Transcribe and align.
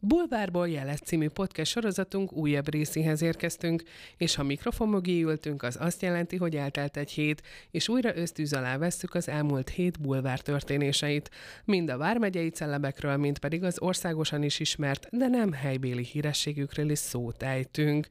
Bulvárból 0.00 0.68
jeles 0.68 0.98
című 0.98 1.28
podcast 1.28 1.70
sorozatunk 1.70 2.32
újabb 2.32 2.70
részéhez 2.70 3.22
érkeztünk, 3.22 3.82
és 4.16 4.34
ha 4.34 4.42
mikrofon 4.42 4.88
mögé 4.88 5.22
ültünk, 5.22 5.62
az 5.62 5.76
azt 5.80 6.02
jelenti, 6.02 6.36
hogy 6.36 6.56
eltelt 6.56 6.96
egy 6.96 7.10
hét, 7.10 7.42
és 7.70 7.88
újra 7.88 8.16
ösztűz 8.16 8.52
alá 8.52 8.76
vesszük 8.76 9.14
az 9.14 9.28
elmúlt 9.28 9.68
hét 9.68 10.00
bulvár 10.00 10.40
történéseit. 10.40 11.30
Mind 11.64 11.90
a 11.90 11.96
vármegyei 11.96 12.48
celebekről, 12.48 13.16
mind 13.16 13.38
pedig 13.38 13.64
az 13.64 13.80
országosan 13.80 14.42
is 14.42 14.60
ismert, 14.60 15.08
de 15.10 15.26
nem 15.26 15.52
helybéli 15.52 16.04
hírességükről 16.04 16.90
is 16.90 16.98
szót 16.98 17.42
ejtünk. 17.42 18.06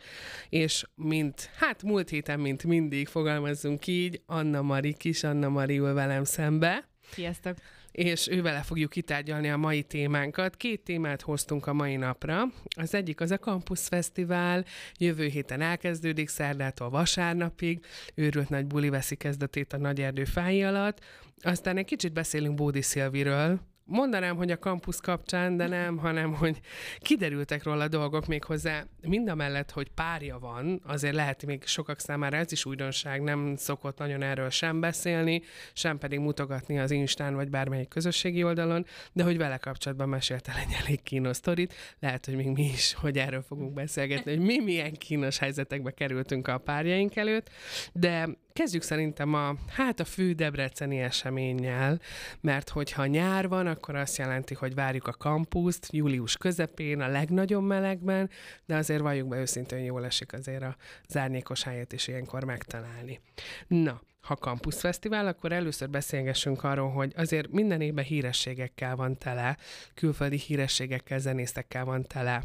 És 0.50 0.86
mint, 0.96 1.50
hát 1.58 1.84
múlt 1.84 2.10
héten, 2.10 2.40
mint 2.40 2.64
mindig 2.64 3.08
fogalmazzunk 3.08 3.88
így, 3.88 4.22
Anna 4.26 4.62
Mari, 4.62 4.94
kis 4.94 5.24
Anna 5.24 5.50
Mari 5.50 5.78
ül 5.78 5.94
velem 5.94 6.24
szembe. 6.24 6.88
Sziasztok! 7.12 7.58
És 7.98 8.28
ővele 8.28 8.62
fogjuk 8.62 8.90
kitárgyalni 8.90 9.50
a 9.50 9.58
mai 9.58 9.84
témánkat. 9.84 10.56
Két 10.56 10.84
témát 10.84 11.22
hoztunk 11.22 11.68
a 11.68 11.74
mai 11.74 11.96
napra. 11.96 12.44
Az 12.76 12.94
egyik 12.94 13.22
az 13.22 13.32
a 13.32 13.38
Campus 13.38 13.80
Fesztivál, 13.80 14.66
jövő 15.00 15.26
héten 15.26 15.62
elkezdődik, 15.62 16.30
szerdától 16.30 16.90
vasárnapig, 16.90 17.86
őrült 18.16 18.50
nagy 18.50 18.66
buli 18.66 18.90
veszi 18.90 19.16
kezdetét 19.16 19.74
a 19.74 19.78
Nagy 19.78 20.02
Erdő 20.02 20.26
fái 20.26 20.64
alatt. 20.64 21.00
Aztán 21.42 21.78
egy 21.78 21.86
kicsit 21.86 22.14
beszélünk 22.14 22.56
Bódi 22.56 22.82
Szilviről, 22.82 23.60
mondanám, 23.88 24.36
hogy 24.36 24.52
a 24.52 24.58
kampusz 24.58 25.00
kapcsán, 25.00 25.58
de 25.58 25.68
nem, 25.68 25.98
hanem 25.98 26.34
hogy 26.34 26.60
kiderültek 27.00 27.64
róla 27.64 27.88
dolgok 27.88 28.28
még 28.28 28.44
hozzá. 28.44 28.84
Mind 29.02 29.30
a 29.30 29.36
mellett, 29.36 29.72
hogy 29.72 29.90
párja 29.90 30.40
van, 30.40 30.82
azért 30.86 31.16
lehet 31.16 31.46
még 31.46 31.66
sokak 31.66 32.00
számára 32.00 32.38
ez 32.38 32.52
is 32.52 32.66
újdonság, 32.66 33.22
nem 33.22 33.56
szokott 33.56 33.98
nagyon 33.98 34.22
erről 34.22 34.50
sem 34.50 34.80
beszélni, 34.80 35.42
sem 35.74 35.98
pedig 35.98 36.20
mutogatni 36.20 36.80
az 36.80 36.92
Instán 36.92 37.36
vagy 37.36 37.50
bármelyik 37.50 37.88
közösségi 37.88 38.44
oldalon, 38.44 38.86
de 39.14 39.24
hogy 39.24 39.38
vele 39.38 39.58
kapcsolatban 39.58 40.10
mesélte 40.10 40.52
egy 40.68 40.76
elég 40.84 41.04
kínos 41.04 41.36
sztorit, 41.36 41.74
lehet, 42.00 42.26
hogy 42.26 42.36
még 42.36 42.48
mi 42.48 42.64
is, 42.64 42.94
hogy 42.94 43.18
erről 43.18 43.42
fogunk 43.42 43.74
beszélgetni, 43.74 44.36
hogy 44.36 44.46
mi 44.46 44.60
milyen 44.60 44.94
kínos 44.94 45.38
helyzetekbe 45.38 45.92
kerültünk 45.92 46.48
a 46.48 46.58
párjaink 46.58 47.16
előtt, 47.16 47.50
de 47.94 48.30
kezdjük 48.58 48.82
szerintem 48.82 49.34
a, 49.34 49.56
hát 49.68 50.00
a 50.00 50.06
fő 50.06 50.34
debreceni 50.34 51.00
eseménnyel, 51.00 52.00
mert 52.42 52.70
hogyha 52.70 53.06
nyár 53.06 53.48
van, 53.48 53.68
akkor 53.68 53.96
azt 53.96 54.18
jelenti, 54.18 54.54
hogy 54.54 54.74
várjuk 54.74 55.08
a 55.08 55.12
kampuszt 55.12 55.88
július 55.92 56.38
közepén, 56.38 57.02
a 57.02 57.08
legnagyobb 57.08 57.64
melegben, 57.64 58.30
de 58.66 58.76
azért 58.76 59.02
valljuk 59.02 59.28
be 59.28 59.40
őszintén, 59.40 59.80
jól 59.80 60.06
esik 60.06 60.34
azért 60.34 60.64
a 60.64 60.76
zárnyékos 61.08 61.64
helyet 61.64 61.94
is 61.94 62.08
ilyenkor 62.08 62.44
megtalálni. 62.44 63.20
Na, 63.68 64.02
ha 64.22 64.36
Campus 64.36 64.84
akkor 65.10 65.52
először 65.52 65.90
beszélgessünk 65.90 66.64
arról, 66.64 66.90
hogy 66.90 67.14
azért 67.16 67.52
minden 67.52 67.82
évben 67.82 68.06
hírességekkel 68.06 68.96
van 68.96 69.18
tele, 69.18 69.58
külföldi 69.94 70.38
hírességekkel, 70.38 71.20
zenészekkel 71.20 71.86
van 71.86 72.04
tele 72.04 72.44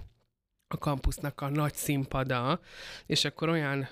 a 0.68 0.78
kampusznak 0.78 1.40
a 1.40 1.48
nagy 1.48 1.74
színpada, 1.74 2.60
és 3.06 3.24
akkor 3.24 3.48
olyan 3.48 3.88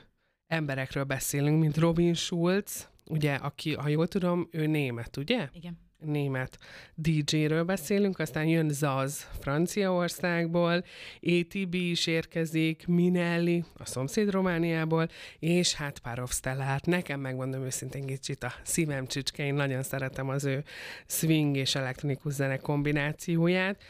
emberekről 0.50 1.04
beszélünk, 1.04 1.60
mint 1.60 1.76
Robin 1.76 2.14
Schulz, 2.14 2.88
ugye, 3.06 3.34
aki, 3.34 3.74
ha 3.74 3.88
jól 3.88 4.08
tudom, 4.08 4.48
ő 4.50 4.66
német, 4.66 5.16
ugye? 5.16 5.48
Igen 5.52 5.78
német 6.00 6.58
DJ-ről 6.94 7.64
beszélünk, 7.64 8.18
aztán 8.18 8.46
jön 8.46 8.68
Zaz 8.68 9.28
Franciaországból, 9.40 10.84
ATB 11.20 11.74
is 11.74 12.06
érkezik, 12.06 12.86
Minelli 12.86 13.64
a 13.76 13.86
szomszéd 13.86 14.30
Romániából, 14.30 15.08
és 15.38 15.74
hát 15.74 15.98
Párov 15.98 16.30
Stella, 16.30 16.62
hát 16.62 16.86
nekem 16.86 17.20
megmondom 17.20 17.64
őszintén 17.64 18.06
kicsit 18.06 18.44
a 18.44 18.52
szívem 18.62 19.06
csücske, 19.06 19.44
én 19.44 19.54
nagyon 19.54 19.82
szeretem 19.82 20.28
az 20.28 20.44
ő 20.44 20.64
swing 21.06 21.56
és 21.56 21.74
elektronikus 21.74 22.32
zene 22.32 22.56
kombinációját. 22.56 23.82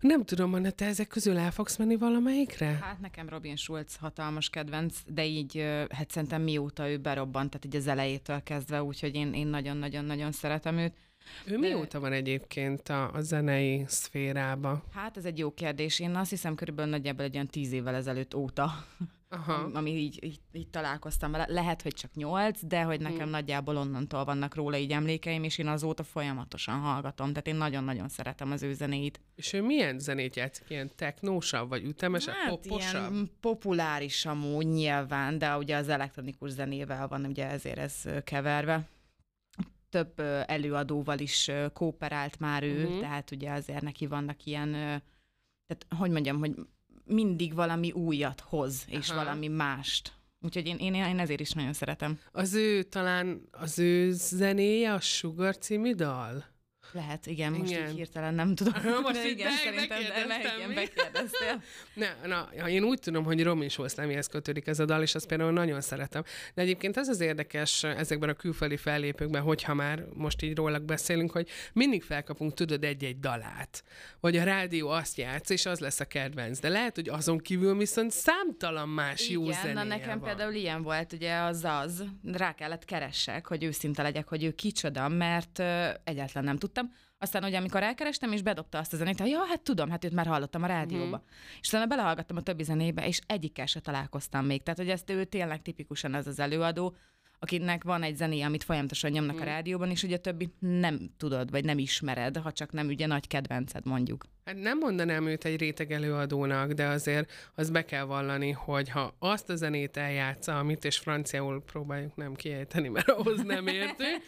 Nem 0.00 0.24
tudom, 0.24 0.54
Anna, 0.54 0.70
te 0.70 0.86
ezek 0.86 1.06
közül 1.06 1.38
el 1.38 1.50
fogsz 1.50 1.76
menni 1.76 1.96
valamelyikre? 1.96 2.78
Hát 2.80 3.00
nekem 3.00 3.28
Robin 3.28 3.56
Schulz 3.56 3.96
hatalmas 3.96 4.50
kedvenc, 4.50 4.96
de 5.06 5.24
így, 5.24 5.64
hát 5.90 6.10
szerintem 6.10 6.42
mióta 6.42 6.90
ő 6.90 6.98
berobbant, 6.98 7.50
tehát 7.50 7.64
így 7.66 7.76
az 7.76 7.86
elejétől 7.86 8.42
kezdve, 8.42 8.82
úgyhogy 8.82 9.14
én, 9.14 9.32
én 9.32 9.46
nagyon-nagyon-nagyon 9.46 10.32
szeretem 10.32 10.78
őt. 10.78 10.92
Ő 11.46 11.50
De... 11.50 11.58
mióta 11.58 12.00
van 12.00 12.12
egyébként 12.12 12.88
a, 12.88 13.12
a 13.12 13.20
zenei 13.20 13.84
szférába? 13.86 14.82
Hát 14.92 15.16
ez 15.16 15.24
egy 15.24 15.38
jó 15.38 15.54
kérdés. 15.54 16.00
Én 16.00 16.16
azt 16.16 16.30
hiszem 16.30 16.54
körülbelül 16.54 16.90
nagyjából 16.90 17.24
egy 17.24 17.34
olyan 17.34 17.46
tíz 17.46 17.72
évvel 17.72 17.94
ezelőtt 17.94 18.34
óta, 18.34 18.72
Aha. 19.28 19.70
ami 19.72 19.90
így, 19.90 20.24
így, 20.24 20.40
így 20.52 20.68
találkoztam 20.68 21.30
vele. 21.30 21.46
Lehet, 21.48 21.82
hogy 21.82 21.94
csak 21.94 22.14
nyolc, 22.14 22.64
de 22.66 22.82
hogy 22.82 23.00
nekem 23.00 23.18
hmm. 23.18 23.30
nagyjából 23.30 23.76
onnantól 23.76 24.24
vannak 24.24 24.54
róla 24.54 24.76
így 24.76 24.90
emlékeim, 24.90 25.42
és 25.44 25.58
én 25.58 25.66
azóta 25.66 26.02
folyamatosan 26.02 26.80
hallgatom. 26.80 27.28
Tehát 27.28 27.46
én 27.46 27.54
nagyon-nagyon 27.54 28.08
szeretem 28.08 28.50
az 28.50 28.62
ő 28.62 28.72
zenéit. 28.72 29.20
És 29.34 29.52
ő 29.52 29.62
milyen 29.62 29.98
zenét 29.98 30.36
játszik? 30.36 30.70
Ilyen 30.70 30.90
technósabb, 30.96 31.68
vagy 31.68 31.84
ütemesebb, 31.84 32.34
hát, 32.34 32.48
poposabb? 32.48 33.12
Ilyen 33.12 33.30
populáris 33.40 34.26
amúgy 34.26 34.66
nyilván, 34.66 35.38
de 35.38 35.56
ugye 35.56 35.76
az 35.76 35.88
elektronikus 35.88 36.50
zenével 36.50 37.08
van 37.08 37.24
ugye 37.24 37.50
ezért 37.50 37.78
ez 37.78 38.02
keverve 38.24 38.88
több 39.94 40.20
előadóval 40.46 41.18
is 41.18 41.50
kooperált 41.72 42.38
már 42.38 42.62
ő, 42.62 42.84
uh-huh. 42.84 43.00
tehát 43.00 43.30
ugye 43.30 43.50
azért 43.50 43.82
neki 43.82 44.06
vannak 44.06 44.44
ilyen, 44.44 44.70
tehát 45.66 45.86
hogy 45.98 46.10
mondjam, 46.10 46.38
hogy 46.38 46.54
mindig 47.04 47.54
valami 47.54 47.92
újat 47.92 48.40
hoz, 48.40 48.84
és 48.88 49.10
Aha. 49.10 49.24
valami 49.24 49.48
mást. 49.48 50.12
Úgyhogy 50.40 50.66
én, 50.66 50.76
én, 50.76 50.94
én 50.94 51.18
ezért 51.18 51.40
is 51.40 51.50
nagyon 51.50 51.72
szeretem. 51.72 52.18
Az 52.32 52.54
ő 52.54 52.82
talán, 52.82 53.48
az 53.50 53.78
ő 53.78 54.12
zenéje 54.12 54.92
a 54.92 55.00
Sugar 55.00 55.58
című 55.58 55.92
dal? 55.92 56.44
Lehet, 56.94 57.26
igen, 57.26 57.52
most 57.52 57.70
igen. 57.70 57.88
így 57.88 57.96
hirtelen 57.96 58.34
nem 58.34 58.54
tudom. 58.54 58.72
Most 59.02 59.22
de 59.22 59.28
igen, 59.28 59.50
szerintem, 59.50 60.02
de 60.02 60.24
le, 60.26 60.38
igen, 60.56 60.74
bekérdeztél. 60.74 61.62
Ne, 61.94 62.08
na, 62.26 62.68
én 62.68 62.84
úgy 62.84 62.98
tudom, 62.98 63.24
hogy 63.24 63.42
Romin 63.42 63.68
Solszlámihez 63.68 64.26
kötődik 64.26 64.66
ez 64.66 64.78
a 64.78 64.84
dal, 64.84 65.02
és 65.02 65.14
azt 65.14 65.26
például 65.26 65.52
nagyon 65.52 65.80
szeretem. 65.80 66.22
De 66.54 66.62
egyébként 66.62 66.96
ez 66.96 67.08
az 67.08 67.20
érdekes 67.20 67.84
ezekben 67.84 68.28
a 68.28 68.32
külföldi 68.32 68.76
fellépőkben, 68.76 69.42
hogyha 69.42 69.74
már 69.74 70.04
most 70.12 70.42
így 70.42 70.56
rólak 70.56 70.82
beszélünk, 70.82 71.30
hogy 71.30 71.48
mindig 71.72 72.02
felkapunk, 72.02 72.54
tudod, 72.54 72.84
egy-egy 72.84 73.18
dalát. 73.18 73.84
Vagy 74.20 74.36
a 74.36 74.44
rádió 74.44 74.88
azt 74.88 75.16
játsz, 75.16 75.50
és 75.50 75.66
az 75.66 75.78
lesz 75.78 76.00
a 76.00 76.04
kedvenc. 76.04 76.58
De 76.58 76.68
lehet, 76.68 76.94
hogy 76.94 77.08
azon 77.08 77.38
kívül 77.38 77.76
viszont 77.76 78.10
számtalan 78.10 78.88
más 78.88 79.28
igen, 79.28 79.42
jó 79.42 79.50
zenéje 79.50 79.72
na 79.72 79.84
nekem 79.84 80.18
van. 80.18 80.28
például 80.28 80.54
ilyen 80.54 80.82
volt, 80.82 81.12
ugye 81.12 81.36
az 81.36 81.64
az, 81.64 82.04
rá 82.32 82.54
kellett 82.54 82.84
keressek, 82.84 83.46
hogy 83.46 83.64
őszinte 83.64 84.02
legyek, 84.02 84.28
hogy 84.28 84.44
ő 84.44 84.52
kicsoda, 84.52 85.08
mert 85.08 85.58
uh, 85.58 85.66
egyáltalán 86.04 86.44
nem 86.44 86.58
tudtam 86.58 86.83
aztán 87.18 87.44
ugye 87.44 87.58
amikor 87.58 87.82
elkerestem, 87.82 88.32
és 88.32 88.42
bedobta 88.42 88.78
azt 88.78 88.92
a 88.92 88.96
zenét, 88.96 89.20
hogy 89.20 89.30
ja, 89.30 89.44
hát 89.48 89.60
tudom, 89.60 89.90
hát 89.90 90.04
őt 90.04 90.12
már 90.12 90.26
hallottam 90.26 90.62
a 90.62 90.66
rádióba. 90.66 91.16
Mm. 91.16 91.28
És 91.60 91.68
utána 91.68 91.86
belehallgattam 91.86 92.36
a 92.36 92.42
többi 92.42 92.62
zenébe, 92.62 93.06
és 93.06 93.20
egyikkel 93.26 93.66
se 93.66 93.80
találkoztam 93.80 94.46
még. 94.46 94.62
Tehát, 94.62 94.78
hogy 94.78 94.88
ezt 94.88 95.10
ő 95.10 95.24
tényleg 95.24 95.62
tipikusan 95.62 96.14
ez 96.14 96.26
az 96.26 96.38
előadó, 96.38 96.96
akinek 97.38 97.84
van 97.84 98.02
egy 98.02 98.16
zené, 98.16 98.40
amit 98.40 98.64
folyamatosan 98.64 99.10
nyomnak 99.10 99.36
mm. 99.36 99.40
a 99.40 99.44
rádióban, 99.44 99.90
és 99.90 100.02
ugye 100.02 100.16
a 100.16 100.20
többi 100.20 100.54
nem 100.58 101.10
tudod, 101.16 101.50
vagy 101.50 101.64
nem 101.64 101.78
ismered, 101.78 102.36
ha 102.36 102.52
csak 102.52 102.72
nem 102.72 102.86
ugye 102.86 103.06
nagy 103.06 103.26
kedvenced 103.26 103.86
mondjuk. 103.86 104.24
Hát 104.44 104.60
nem 104.60 104.78
mondanám 104.78 105.26
őt 105.26 105.44
egy 105.44 105.60
réteg 105.60 105.92
előadónak, 105.92 106.72
de 106.72 106.86
azért 106.86 107.32
az 107.54 107.70
be 107.70 107.84
kell 107.84 108.04
vallani, 108.04 108.50
hogy 108.50 108.88
ha 108.88 109.14
azt 109.18 109.50
a 109.50 109.56
zenét 109.56 109.96
eljátsza, 109.96 110.58
amit 110.58 110.84
és 110.84 110.98
franciául 110.98 111.62
próbáljuk 111.62 112.16
nem 112.16 112.34
kiejteni, 112.34 112.88
mert 112.88 113.08
ahhoz 113.08 113.42
nem 113.42 113.66
értünk, 113.66 114.22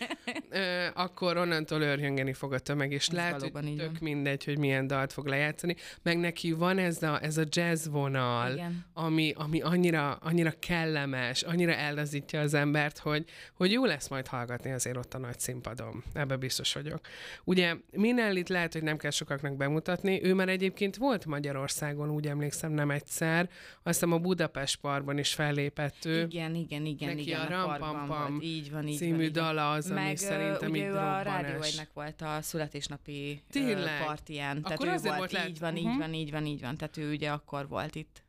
akkor 0.94 1.36
onnantól 1.36 1.80
örjöngeni 1.80 2.32
fog 2.32 2.52
a 2.52 2.58
tömeg, 2.58 2.92
és 2.92 3.06
ez 3.06 3.14
lehet, 3.14 3.40
hogy 3.40 3.52
tök 3.52 3.78
van. 3.78 3.96
mindegy, 4.00 4.44
hogy 4.44 4.58
milyen 4.58 4.86
dalt 4.86 5.12
fog 5.12 5.26
lejátszani. 5.26 5.76
Meg 6.02 6.18
neki 6.18 6.52
van 6.52 6.78
ez 6.78 7.02
a, 7.02 7.22
ez 7.22 7.36
a 7.36 7.44
jazz 7.48 7.88
vonal, 7.88 8.60
ami, 8.92 9.32
ami 9.36 9.60
annyira, 9.60 10.14
annyira 10.14 10.52
kellemes, 10.58 11.42
annyira 11.42 11.72
ellazítja 11.72 12.40
az 12.40 12.54
embert, 12.54 12.98
hogy, 12.98 13.24
hogy 13.54 13.72
jó 13.72 13.84
lesz 13.84 14.08
majd 14.08 14.26
hallgatni 14.26 14.72
azért 14.72 14.96
ott 14.96 15.14
a 15.14 15.18
nagy 15.18 15.38
színpadon. 15.38 16.04
Ebbe 16.12 16.36
biztos 16.36 16.74
vagyok. 16.74 17.00
Ugye 17.44 17.74
Minellit 17.90 18.48
lehet, 18.48 18.72
hogy 18.72 18.82
nem 18.82 18.96
kell 18.96 19.10
sokaknak 19.10 19.56
bemutatni, 19.56 20.04
mutatni. 20.10 20.28
Ő 20.28 20.34
már 20.34 20.48
egyébként 20.48 20.96
volt 20.96 21.26
Magyarországon, 21.26 22.10
úgy 22.10 22.26
emlékszem, 22.26 22.72
nem 22.72 22.90
egyszer. 22.90 23.48
Azt 23.82 24.00
hiszem 24.00 24.12
a 24.12 24.18
Budapest 24.18 24.80
Parkban 24.80 25.18
is 25.18 25.34
fellépett 25.34 26.04
ő. 26.04 26.22
Igen, 26.22 26.54
igen, 26.54 26.86
igen. 26.86 27.08
Neki 27.08 27.20
igen, 27.20 27.40
a, 27.40 27.48
Rampampam 27.48 28.38
így 28.42 28.70
van, 28.70 28.86
így 28.86 28.96
című 28.96 29.22
van, 29.22 29.32
dala 29.32 29.70
az, 29.70 29.88
Meg, 29.88 30.04
ami 30.06 30.16
szerintem 30.16 30.70
ugye 30.70 30.78
így 30.80 30.86
ő 30.86 30.96
a 30.96 31.22
Rádió 31.22 31.58
volt 31.94 32.22
a 32.22 32.38
születésnapi 32.42 33.42
Tényleg? 33.50 34.04
partiján. 34.04 34.62
Tehát 34.62 34.78
akkor 34.78 34.92
ő 34.92 34.98
volt, 35.02 35.16
volt 35.16 35.48
így 35.48 35.58
van, 35.58 35.76
így 35.76 35.84
uh-huh. 35.84 35.98
van, 35.98 36.14
így 36.14 36.30
van, 36.30 36.46
így 36.46 36.60
van. 36.60 36.76
Tehát 36.76 36.96
ő 36.96 37.10
ugye 37.10 37.30
akkor 37.30 37.68
volt 37.68 37.94
itt. 37.94 38.24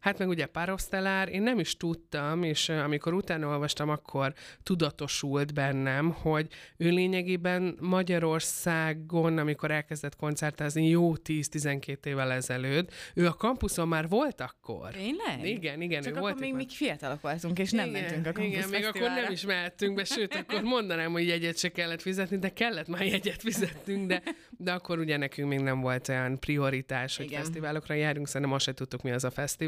Hát 0.00 0.18
meg 0.18 0.28
ugye 0.28 0.46
Parosztelár, 0.46 1.28
én 1.28 1.42
nem 1.42 1.58
is 1.58 1.76
tudtam, 1.76 2.42
és 2.42 2.68
amikor 2.68 3.12
utána 3.14 3.46
olvastam, 3.46 3.88
akkor 3.88 4.34
tudatosult 4.62 5.54
bennem, 5.54 6.10
hogy 6.10 6.46
ő 6.76 6.90
lényegében 6.90 7.76
Magyarországon, 7.80 9.38
amikor 9.38 9.70
elkezdett 9.70 10.16
koncertázni 10.16 10.88
jó 10.88 11.14
10-12 11.16 12.06
évvel 12.06 12.32
ezelőtt, 12.32 12.92
ő 13.14 13.26
a 13.26 13.32
kampuszon 13.32 13.88
már 13.88 14.08
volt 14.08 14.40
akkor. 14.40 14.90
Tényleg? 14.90 15.46
Igen, 15.46 15.80
igen, 15.80 16.02
Csak 16.02 16.12
ő 16.12 16.16
akkor 16.16 16.28
volt 16.28 16.40
még, 16.40 16.54
még 16.54 16.70
fiatalok 16.70 17.20
voltunk, 17.20 17.58
és 17.58 17.70
nem 17.70 17.88
igen, 17.88 18.02
mentünk 18.02 18.38
a 18.38 18.42
Igen, 18.42 18.68
még 18.68 18.84
akkor 18.84 19.00
nem 19.00 19.32
is 19.32 19.44
mehettünk 19.44 19.94
be, 19.94 20.04
sőt, 20.04 20.34
akkor 20.34 20.62
mondanám, 20.62 21.12
hogy 21.12 21.26
jegyet 21.26 21.58
se 21.58 21.68
kellett 21.68 22.02
fizetni, 22.02 22.38
de 22.38 22.48
kellett 22.48 22.88
már 22.88 23.06
jegyet 23.06 23.42
fizetnünk, 23.42 24.06
de, 24.06 24.22
de 24.50 24.72
akkor 24.72 24.98
ugye 24.98 25.16
nekünk 25.16 25.48
még 25.48 25.60
nem 25.60 25.80
volt 25.80 26.08
olyan 26.08 26.38
prioritás, 26.38 27.16
hogy 27.16 27.26
Igen. 27.26 27.40
fesztiválokra 27.40 27.94
járjunk, 27.94 28.26
szerintem 28.26 28.52
azt 28.52 28.64
se 28.64 28.74
tudtuk, 28.74 29.02
mi 29.02 29.10
az 29.10 29.24
a 29.24 29.30
fesztivál, 29.30 29.60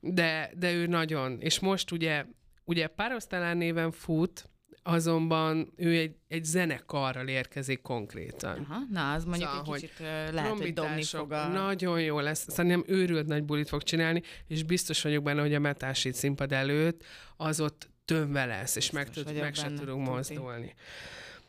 de, 0.00 0.50
de 0.56 0.72
ő 0.72 0.86
nagyon, 0.86 1.40
és 1.40 1.58
most 1.58 1.90
ugye, 1.90 2.24
ugye 2.64 2.86
Párosztalán 2.86 3.56
néven 3.56 3.90
fut, 3.90 4.50
azonban 4.82 5.72
ő 5.76 5.96
egy, 5.96 6.16
egy 6.28 6.44
zenekarral 6.44 7.28
érkezik 7.28 7.82
konkrétan. 7.82 8.66
Aha, 8.68 8.80
na, 8.90 9.12
az 9.12 9.24
mondjuk 9.24 9.48
Szóval, 9.48 9.64
egy 9.64 9.70
hogy 9.70 9.80
kicsit 9.80 9.98
lehet, 10.32 10.58
hogy 10.58 10.72
dobni 10.72 11.02
fog 11.02 11.32
a... 11.32 11.48
Nagyon 11.48 12.00
jó 12.00 12.20
lesz. 12.20 12.46
Szerintem 12.48 12.84
őrült 12.86 13.26
nagy 13.26 13.44
bulit 13.44 13.68
fog 13.68 13.82
csinálni, 13.82 14.22
és 14.46 14.62
biztos 14.62 15.02
vagyok 15.02 15.22
benne, 15.22 15.40
hogy 15.40 15.54
a 15.54 15.58
metásít 15.58 16.14
színpad 16.14 16.52
előtt 16.52 17.04
az 17.36 17.60
ott 17.60 17.90
tömve 18.04 18.44
lesz, 18.44 18.76
és 18.76 18.90
meg, 18.90 19.04
Biztos 19.04 19.22
tud, 19.22 19.32
vagyok 19.32 19.44
meg 19.44 19.54
se 19.54 19.62
benne, 19.62 19.78
tudunk 19.78 20.20
tuti. 20.20 20.74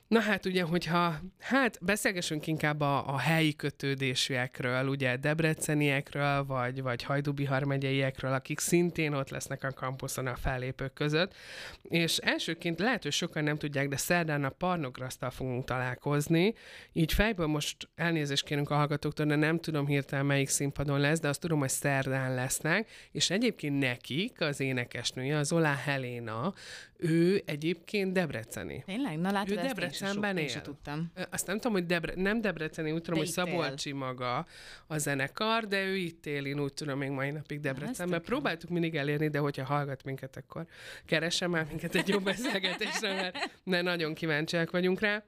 Na 0.09 0.19
hát 0.19 0.45
ugye, 0.45 0.63
hogyha, 0.63 1.19
hát 1.39 1.77
beszélgessünk 1.81 2.47
inkább 2.47 2.81
a, 2.81 3.13
a 3.13 3.17
helyi 3.17 3.56
kötődésűekről, 3.56 4.88
ugye 4.88 5.17
debreceniekről, 5.17 6.45
vagy, 6.45 6.81
vagy 6.81 7.03
Hajdubihar 7.03 7.63
megyeiekről, 7.63 8.33
akik 8.33 8.59
szintén 8.59 9.13
ott 9.13 9.29
lesznek 9.29 9.63
a 9.63 9.71
kampuszon 9.71 10.27
a 10.27 10.35
fellépők 10.35 10.94
között. 10.94 11.35
És 11.81 12.17
elsőként 12.17 12.79
lehet, 12.79 13.03
hogy 13.03 13.11
sokan 13.11 13.44
nem 13.44 13.57
tudják, 13.57 13.88
de 13.88 13.97
szerdán 13.97 14.44
a 14.44 14.50
Parnograsztal 14.50 15.29
fogunk 15.29 15.65
találkozni, 15.65 16.53
így 16.94 17.13
fejből 17.13 17.47
most 17.47 17.89
elnézést 17.95 18.45
kérünk 18.45 18.69
a 18.69 18.75
hallgatóktól, 18.75 19.25
de 19.25 19.35
nem 19.35 19.59
tudom 19.59 19.88
hirtelen 19.88 20.25
melyik 20.25 20.50
színpadon 20.50 21.00
lesz, 21.00 21.19
de 21.19 21.27
azt 21.27 21.39
tudom, 21.39 21.59
hogy 21.59 21.69
szerdán 21.69 22.33
lesznek, 22.33 22.89
és 23.12 23.29
egyébként 23.29 23.79
nekik 23.79 24.41
az 24.41 24.59
énekesnője, 24.59 25.38
az 25.38 25.51
Olá 25.51 25.75
Helena, 25.75 26.53
ő 27.01 27.42
egyébként 27.46 28.13
debreceni. 28.13 28.84
Tényleg? 28.86 29.18
Na 29.18 29.31
látod, 29.31 29.51
Ő 29.51 29.57
ezt 29.60 29.68
Debrecenben 29.68 30.38
én 30.38 30.48
se 30.48 30.56
él. 30.57 30.62
tudtam. 30.62 31.12
Azt 31.30 31.48
nem 31.48 31.56
tudom, 31.56 31.72
hogy 31.72 31.86
Debre- 31.86 32.16
nem 32.16 32.42
Debreceni, 32.42 32.92
úgy 32.92 33.01
tudom, 33.01 33.19
De 33.19 33.25
hogy 33.25 33.30
itt 33.30 33.38
él. 33.38 33.46
Szabolcsi 33.46 33.92
maga 33.92 34.46
a 34.88 34.98
zenekar, 34.98 35.68
de 35.68 35.84
ő 35.84 35.96
itt 35.96 36.25
él, 36.25 36.46
én 36.46 36.60
úgy 36.60 36.74
tudom, 36.74 36.98
még 36.98 37.10
mai 37.10 37.31
napig 37.31 37.60
Debrecenben. 37.60 38.22
Próbáltuk 38.22 38.69
mindig 38.69 38.96
elérni, 38.96 39.28
de 39.30 39.40
hogyha 39.40 39.63
hallgat 39.66 40.04
minket, 40.04 40.38
akkor 40.38 40.66
keresem 41.06 41.56
el 41.56 41.66
minket 41.69 41.96
egy 41.96 42.07
jó 42.07 42.19
beszélgetésre, 42.19 43.13
mert 43.13 43.38
ne 43.63 43.81
nagyon 43.81 44.13
kíváncsiak 44.13 44.72
vagyunk 44.72 45.00
rá. 45.00 45.24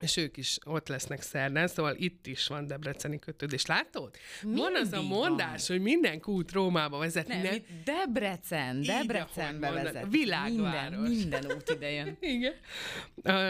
És 0.00 0.16
ők 0.16 0.36
is 0.36 0.58
ott 0.64 0.88
lesznek 0.88 1.22
szerdán, 1.22 1.68
szóval 1.68 1.94
itt 1.98 2.26
is 2.26 2.46
van 2.46 2.66
debreceni 2.66 3.18
kötődés. 3.18 3.66
Látod? 3.66 4.16
van 4.42 4.74
az 4.74 4.92
a 4.92 5.00
Mindig 5.00 5.16
mondás, 5.16 5.68
hogy 5.68 5.80
minden 5.80 6.20
kút 6.20 6.52
Rómába 6.52 6.98
vezet. 6.98 7.26
Nem, 7.28 7.44
itt 7.44 7.66
Debrecen, 7.84 8.82
Debrecenbe 8.82 9.70
vezet. 9.70 10.06
világváros. 10.10 11.08
Minden, 11.08 11.18
minden 11.18 11.56
út 11.56 11.70
ide 11.70 11.90
jön. 11.90 12.16
Igen. 12.34 12.54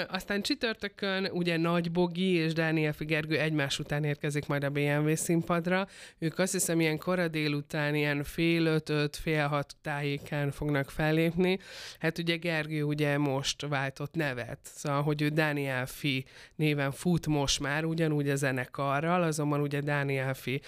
Aztán 0.09 0.43
csütörtökön 0.43 1.25
ugye 1.33 1.57
Nagy 1.57 1.93
Bogi 1.93 2.33
és 2.33 2.53
Dániel 2.53 2.93
Figergő 2.93 3.39
egymás 3.39 3.79
után 3.79 4.05
érkezik 4.05 4.47
majd 4.47 4.65
a 4.65 4.71
BMW 4.71 5.15
színpadra. 5.15 5.87
Ők 6.19 6.39
azt 6.39 6.53
hiszem 6.53 6.81
ilyen 6.81 6.99
kora 6.99 7.29
délután, 7.29 7.95
ilyen 7.95 8.25
fél 8.25 8.67
öt, 8.67 8.89
öt, 8.89 9.17
fél 9.17 9.47
hat 9.47 9.77
tájékán 9.83 10.51
fognak 10.51 10.91
fellépni. 10.91 11.59
Hát 11.99 12.19
ugye 12.19 12.37
Gergő 12.37 12.83
ugye 12.83 13.19
most 13.19 13.67
váltott 13.67 14.15
nevet, 14.15 14.59
szóval, 14.63 15.03
hogy 15.03 15.23
ő 15.23 15.29
Dániel 15.29 15.87
Fi 15.87 16.25
néven 16.55 16.93
fut 16.93 17.27
most 17.27 17.61
már, 17.61 17.85
ugyanúgy 17.85 18.29
a 18.31 18.37
zenekarral, 18.37 19.23
azonban 19.23 19.61
ugye 19.61 19.81
Dániel 19.81 20.35
Fi 20.35 20.61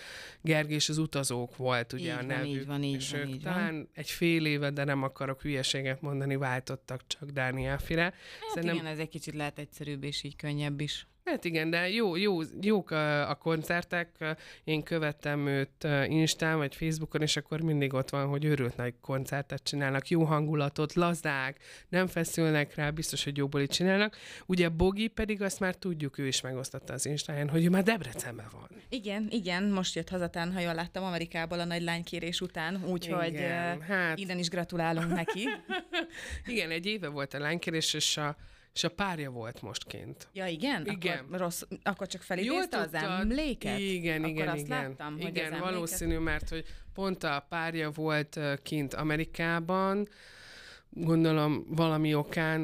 Gergő 0.42 0.74
és 0.74 0.88
az 0.88 0.98
utazók 0.98 1.56
volt 1.56 1.92
ugye 1.92 2.02
Így 2.04 2.10
a 2.10 2.14
van, 2.16 2.26
nevük. 2.26 2.46
így 2.48 2.66
van, 2.66 2.82
így 2.82 2.94
és 2.94 3.10
van, 3.10 3.20
ők 3.20 3.28
így 3.28 3.42
van. 3.42 3.52
talán 3.52 3.88
egy 3.94 4.10
fél 4.10 4.46
éve, 4.46 4.70
de 4.70 4.84
nem 4.84 5.02
akarok 5.02 5.42
hülyeséget 5.42 6.00
mondani, 6.00 6.36
váltottak 6.36 7.00
csak 7.06 7.28
Dániel 7.30 7.78
Fire. 7.78 8.02
Hát 8.02 8.12
Szerintem- 8.54 8.74
igen, 8.78 8.86
ez 8.92 8.98
egy 8.98 9.08
kicsit 9.08 9.34
lehet 9.34 9.58
egyszerűbb 9.58 10.04
és 10.04 10.22
így 10.22 10.36
könnyebb 10.36 10.80
is. 10.80 11.06
Hát 11.30 11.44
igen, 11.44 11.70
de 11.70 11.88
jó, 11.88 12.16
jó, 12.16 12.40
jók 12.60 12.90
a, 12.90 13.30
a 13.30 13.34
koncertek. 13.34 14.36
Én 14.64 14.82
követtem 14.82 15.46
őt 15.46 15.86
Instán 16.06 16.56
vagy 16.56 16.75
Facebookon, 16.75 17.22
és 17.22 17.36
akkor 17.36 17.60
mindig 17.60 17.94
ott 17.94 18.10
van, 18.10 18.26
hogy 18.26 18.44
őrült 18.44 18.76
nagy 18.76 18.94
koncertet 19.00 19.62
csinálnak, 19.62 20.08
jó 20.08 20.25
hangulatot, 20.25 20.92
lazák, 20.92 21.56
nem 21.88 22.06
feszülnek 22.06 22.75
rá, 22.75 22.90
biztos, 22.90 23.25
hogy 23.25 23.36
jóból 23.36 23.60
itt 23.60 23.70
csinálnak. 23.70 24.16
Ugye 24.46 24.69
Bogi 24.69 25.08
pedig 25.08 25.42
azt 25.42 25.60
már 25.60 25.75
tudjuk, 25.75 26.19
ő 26.19 26.26
is 26.26 26.40
megosztotta 26.40 26.92
az 26.92 27.06
Instáján, 27.06 27.48
hogy 27.48 27.64
ő 27.64 27.69
már 27.70 27.82
Debrecenben 27.82 28.46
van. 28.52 28.69
Igen, 28.88 29.26
igen, 29.30 29.64
most 29.64 29.94
jött 29.94 30.08
hazatán, 30.08 30.52
ha 30.52 30.60
jól 30.60 30.75
láttam, 30.75 31.04
Amerikából 31.04 31.60
a 31.60 31.64
nagy 31.64 31.82
lánykérés 31.82 32.40
után, 32.40 32.84
úgyhogy 32.86 33.36
hát- 33.88 34.19
innen 34.19 34.38
is 34.38 34.48
gratulálunk 34.48 35.14
neki. 35.14 35.48
Igen, 36.46 36.70
egy 36.70 36.86
éve 36.86 37.08
volt 37.08 37.34
a 37.34 37.38
lánykérés, 37.38 37.94
és 37.94 38.16
a, 38.16 38.36
és 38.74 38.84
a 38.84 38.88
párja 38.88 39.30
volt 39.30 39.62
most 39.62 39.86
kint. 39.86 40.28
Ja, 40.32 40.46
igen? 40.46 40.86
Igen. 40.86 41.18
Akkor, 41.18 41.38
rossz, 41.38 41.62
akkor 41.82 42.06
csak 42.06 42.22
felidézte 42.22 42.78
az 42.78 42.94
emléket? 42.94 43.78
Igen, 43.78 44.18
akkor 44.18 44.28
igen, 44.28 44.48
azt 44.48 44.64
igen. 44.64 44.88
láttam, 44.88 45.12
hogy 45.12 45.20
igen, 45.20 45.46
az 45.46 45.52
emléket... 45.52 45.72
valószínű, 45.72 46.18
mert 46.18 46.48
hogy 46.48 46.64
pont 46.94 47.24
a 47.24 47.46
párja 47.48 47.90
volt 47.90 48.40
kint 48.62 48.94
Amerikában, 48.94 50.08
gondolom 50.90 51.64
valami 51.69 52.14
okán, 52.14 52.61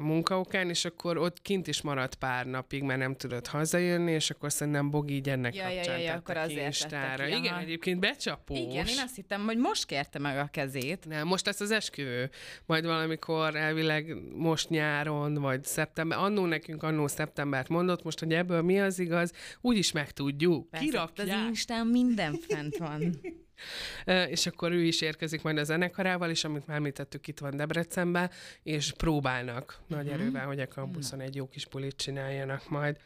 munkaokán, 0.00 0.68
és 0.68 0.84
akkor 0.84 1.18
ott 1.18 1.42
kint 1.42 1.66
is 1.66 1.82
maradt 1.82 2.14
pár 2.14 2.46
napig, 2.46 2.82
mert 2.82 2.98
nem 2.98 3.14
tudott 3.16 3.46
hazajönni, 3.46 4.12
és 4.12 4.30
akkor 4.30 4.52
szerintem 4.52 4.90
Bogi 4.90 5.14
így 5.14 5.28
ennek 5.28 5.54
Ja, 5.54 5.62
kapcsán 5.62 5.98
ja, 5.98 6.04
ja, 6.04 6.14
akkor 6.14 6.36
azért 6.36 6.64
Instára. 6.64 7.24
ki, 7.24 7.30
Igen, 7.30 7.52
aha. 7.52 7.60
egyébként 7.60 8.00
becsapós. 8.00 8.58
Igen, 8.58 8.86
én 8.86 8.98
azt 9.04 9.14
hittem, 9.16 9.44
hogy 9.44 9.58
most 9.58 9.86
kérte 9.86 10.18
meg 10.18 10.38
a 10.38 10.48
kezét. 10.52 11.06
Nem, 11.08 11.26
most 11.26 11.46
lesz 11.46 11.60
az 11.60 11.70
esküvő. 11.70 12.30
Majd 12.66 12.84
valamikor 12.84 13.56
elvileg 13.56 14.16
most 14.34 14.68
nyáron, 14.68 15.34
vagy 15.34 15.64
szeptember. 15.64 16.18
Annó 16.18 16.46
nekünk 16.46 16.82
annó 16.82 17.06
szeptembert 17.06 17.68
mondott, 17.68 18.02
most, 18.02 18.18
hogy 18.18 18.32
ebből 18.32 18.62
mi 18.62 18.80
az 18.80 18.98
igaz, 18.98 19.32
úgyis 19.60 19.92
megtudjuk. 19.92 20.70
Persze, 20.70 21.00
ott 21.00 21.18
az 21.18 21.24
Kirakják. 21.24 21.48
Instán 21.48 21.86
minden 21.86 22.34
fent 22.48 22.76
van. 22.76 23.02
És 24.28 24.46
akkor 24.46 24.72
ő 24.72 24.82
is 24.84 25.00
érkezik 25.00 25.42
majd 25.42 25.58
a 25.58 25.64
zenekarával, 25.64 26.30
és 26.30 26.44
amit 26.44 26.66
már 26.66 26.76
említettük, 26.76 27.26
itt 27.28 27.38
van 27.38 27.56
Debrecenben, 27.56 28.30
és 28.62 28.92
próbálnak 28.92 29.80
nagy 29.86 30.04
Mhm. 30.04 30.14
erővel, 30.14 30.46
hogy 30.46 30.60
a 30.60 30.68
kampuszon 30.68 31.20
egy 31.20 31.34
jó 31.34 31.48
kis 31.48 31.66
bulit 31.66 31.96
csináljanak 31.96 32.68
majd. 32.68 32.96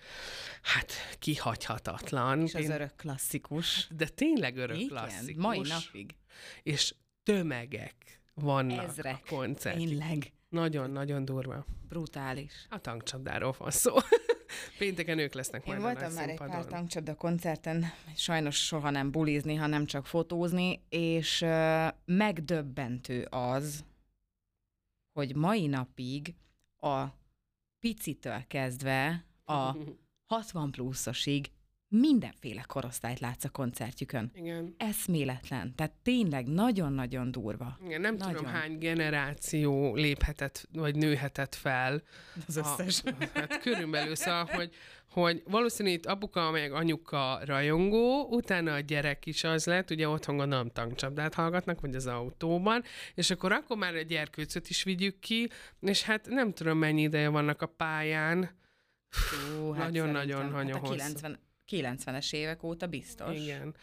Hát, 0.62 0.92
kihagyhatatlan. 1.18 2.42
És 2.42 2.54
az 2.54 2.68
örök 2.68 2.96
klasszikus. 2.96 3.88
De 3.96 4.06
tényleg 4.08 4.56
örök 4.56 4.76
Igen, 4.76 4.88
klasszikus. 4.88 5.42
mai 5.42 5.60
napig. 5.60 6.14
És 6.62 6.94
tömegek 7.22 7.94
vannak 8.34 8.88
Ezrek. 8.88 9.14
a 9.14 9.20
koncert. 9.34 9.76
Tényleg. 9.76 10.32
Nagyon-nagyon 10.54 11.24
durva. 11.24 11.64
Brutális. 11.88 12.66
A 12.70 12.78
tankcsapdáról 12.78 13.54
van 13.58 13.70
szó. 13.70 13.94
Pénteken 14.78 15.18
ők 15.18 15.34
lesznek 15.34 15.66
Én 15.66 15.76
majd 15.76 15.82
voltam 15.82 16.02
a 16.02 16.06
nagy 16.06 16.16
már 16.16 16.28
egy 16.28 16.36
pár 16.38 16.64
tankcsapda 16.64 17.14
koncerten, 17.14 17.84
sajnos 18.16 18.64
soha 18.66 18.90
nem 18.90 19.10
bulizni, 19.10 19.54
hanem 19.54 19.86
csak 19.86 20.06
fotózni, 20.06 20.80
és 20.88 21.40
uh, 21.40 21.86
megdöbbentő 22.04 23.26
az, 23.30 23.84
hogy 25.12 25.36
mai 25.36 25.66
napig 25.66 26.34
a 26.76 27.04
picitől 27.78 28.44
kezdve 28.46 29.24
a 29.44 29.76
60 30.34 30.70
pluszosig 30.70 31.50
mindenféle 32.00 32.64
korosztályt 32.66 33.20
látsz 33.20 33.44
a 33.44 33.48
koncertjükön. 33.48 34.30
Igen. 34.34 34.74
Eszméletlen. 34.78 35.74
Tehát 35.74 35.92
tényleg 36.02 36.46
nagyon-nagyon 36.46 37.30
durva. 37.30 37.78
Igen, 37.84 38.00
nem 38.00 38.14
Nagyon. 38.14 38.34
tudom 38.34 38.44
Nagyon. 38.44 38.60
hány 38.60 38.78
generáció 38.78 39.94
léphetett, 39.94 40.68
vagy 40.72 40.96
nőhetett 40.96 41.54
fel. 41.54 42.02
Az 42.46 42.56
A, 42.56 42.76
hát 43.34 43.58
körülbelül 43.58 44.14
szóval, 44.14 44.44
hogy, 44.44 44.74
hogy 45.10 45.42
valószínű 45.46 45.90
itt 45.90 46.06
apuka 46.06 46.50
meg 46.50 46.72
anyuka 46.72 47.40
rajongó, 47.44 48.26
utána 48.30 48.72
a 48.72 48.80
gyerek 48.80 49.26
is 49.26 49.44
az 49.44 49.66
lett, 49.66 49.90
ugye 49.90 50.08
otthon 50.08 50.36
gondolom 50.36 50.70
tankcsapdát 50.70 51.34
hallgatnak, 51.34 51.80
vagy 51.80 51.94
az 51.94 52.06
autóban, 52.06 52.82
és 53.14 53.30
akkor 53.30 53.52
akkor 53.52 53.76
már 53.76 53.94
a 53.94 54.02
gyerkőcöt 54.02 54.68
is 54.68 54.82
vigyük 54.82 55.18
ki, 55.18 55.50
és 55.80 56.02
hát 56.02 56.28
nem 56.28 56.52
tudom 56.52 56.78
mennyi 56.78 57.02
ideje 57.02 57.28
vannak 57.28 57.62
a 57.62 57.66
pályán. 57.66 58.50
Hú, 59.30 59.72
Nagyon-nagyon 59.72 60.26
szerintem, 60.26 60.50
nagyon 60.50 60.72
hát 60.72 60.82
a 60.82 60.86
hosszú. 60.86 60.96
90, 60.96 61.38
90-es 61.70 62.32
évek 62.32 62.62
óta 62.62 62.86
biztos. 62.86 63.36
Igen. 63.38 63.74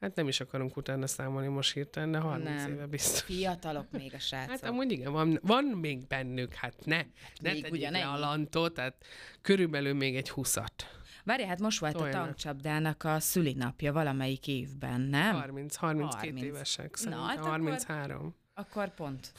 Hát 0.00 0.14
nem 0.14 0.28
is 0.28 0.40
akarunk 0.40 0.76
utána 0.76 1.06
számolni 1.06 1.48
most 1.48 1.72
hirtelen, 1.72 2.10
de 2.10 2.18
30 2.18 2.44
Nem. 2.62 2.72
éve 2.72 2.86
biztos. 2.86 3.20
Fiatalok 3.22 3.90
még 3.90 4.14
a 4.14 4.18
srácok. 4.28 4.50
Hát 4.50 4.64
amúgy 4.64 4.92
igen, 4.92 5.12
van, 5.12 5.38
van 5.42 5.64
még 5.64 6.06
bennük, 6.06 6.54
hát 6.54 6.74
ne, 6.84 6.96
ne 6.96 7.02
még 7.40 7.62
tegyék 7.62 7.72
ugyanennyi. 7.72 8.04
le 8.04 8.10
a 8.10 8.18
lantot, 8.18 8.74
tehát 8.74 9.04
körülbelül 9.42 9.94
még 9.94 10.16
egy 10.16 10.30
huszat. 10.30 10.86
Várj, 11.24 11.42
hát 11.44 11.60
most 11.60 11.78
volt 11.78 11.92
Toljanak. 11.92 12.20
a 12.20 12.24
tankcsapdának 12.24 13.04
a 13.04 13.20
szülinapja 13.20 13.92
valamelyik 13.92 14.46
évben, 14.48 15.00
nem? 15.00 15.34
30, 15.34 15.76
32 15.76 16.26
30. 16.28 16.42
évesek 16.46 16.90
Na, 16.90 16.96
szerintem. 16.96 17.26
hát 17.26 17.36
akkor- 17.38 17.50
33. 17.50 18.34
Akkor 18.54 18.94
pont. 18.94 19.32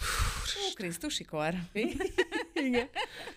Ó, 0.69 0.73
Krisztusikor. 0.73 1.53
Igen. 2.67 2.89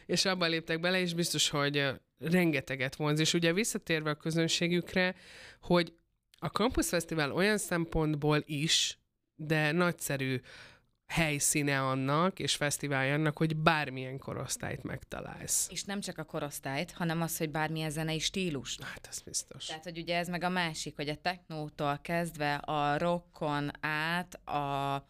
És 0.06 0.24
abban 0.24 0.48
léptek 0.50 0.80
bele, 0.80 1.00
és 1.00 1.14
biztos, 1.14 1.48
hogy 1.48 1.90
rengeteget 2.30 2.96
vonz. 2.96 3.20
És 3.20 3.34
ugye 3.34 3.52
visszatérve 3.52 4.10
a 4.10 4.14
közönségükre, 4.14 5.14
hogy 5.60 5.94
a 6.38 6.46
Campus 6.46 6.88
Fesztivál 6.88 7.32
olyan 7.32 7.58
szempontból 7.58 8.42
is, 8.46 8.98
de 9.34 9.72
nagyszerű 9.72 10.40
helyszíne 11.06 11.80
annak, 11.80 12.38
és 12.38 12.56
fesztiválja 12.56 13.14
annak, 13.14 13.36
hogy 13.38 13.56
bármilyen 13.56 14.18
korosztályt 14.18 14.82
megtalálsz. 14.82 15.66
És 15.70 15.84
nem 15.84 16.00
csak 16.00 16.18
a 16.18 16.24
korosztályt, 16.24 16.90
hanem 16.90 17.22
az, 17.22 17.36
hogy 17.36 17.50
bármilyen 17.50 17.90
zenei 17.90 18.18
stílus. 18.18 18.78
Hát 18.82 19.06
ez 19.10 19.20
biztos. 19.20 19.66
Tehát, 19.66 19.84
hogy 19.84 19.98
ugye 19.98 20.16
ez 20.16 20.28
meg 20.28 20.42
a 20.42 20.48
másik, 20.48 20.96
hogy 20.96 21.08
a 21.08 21.16
technótól 21.16 21.98
kezdve 22.02 22.54
a 22.54 22.98
rockon 22.98 23.70
át 23.80 24.34
a 24.34 25.06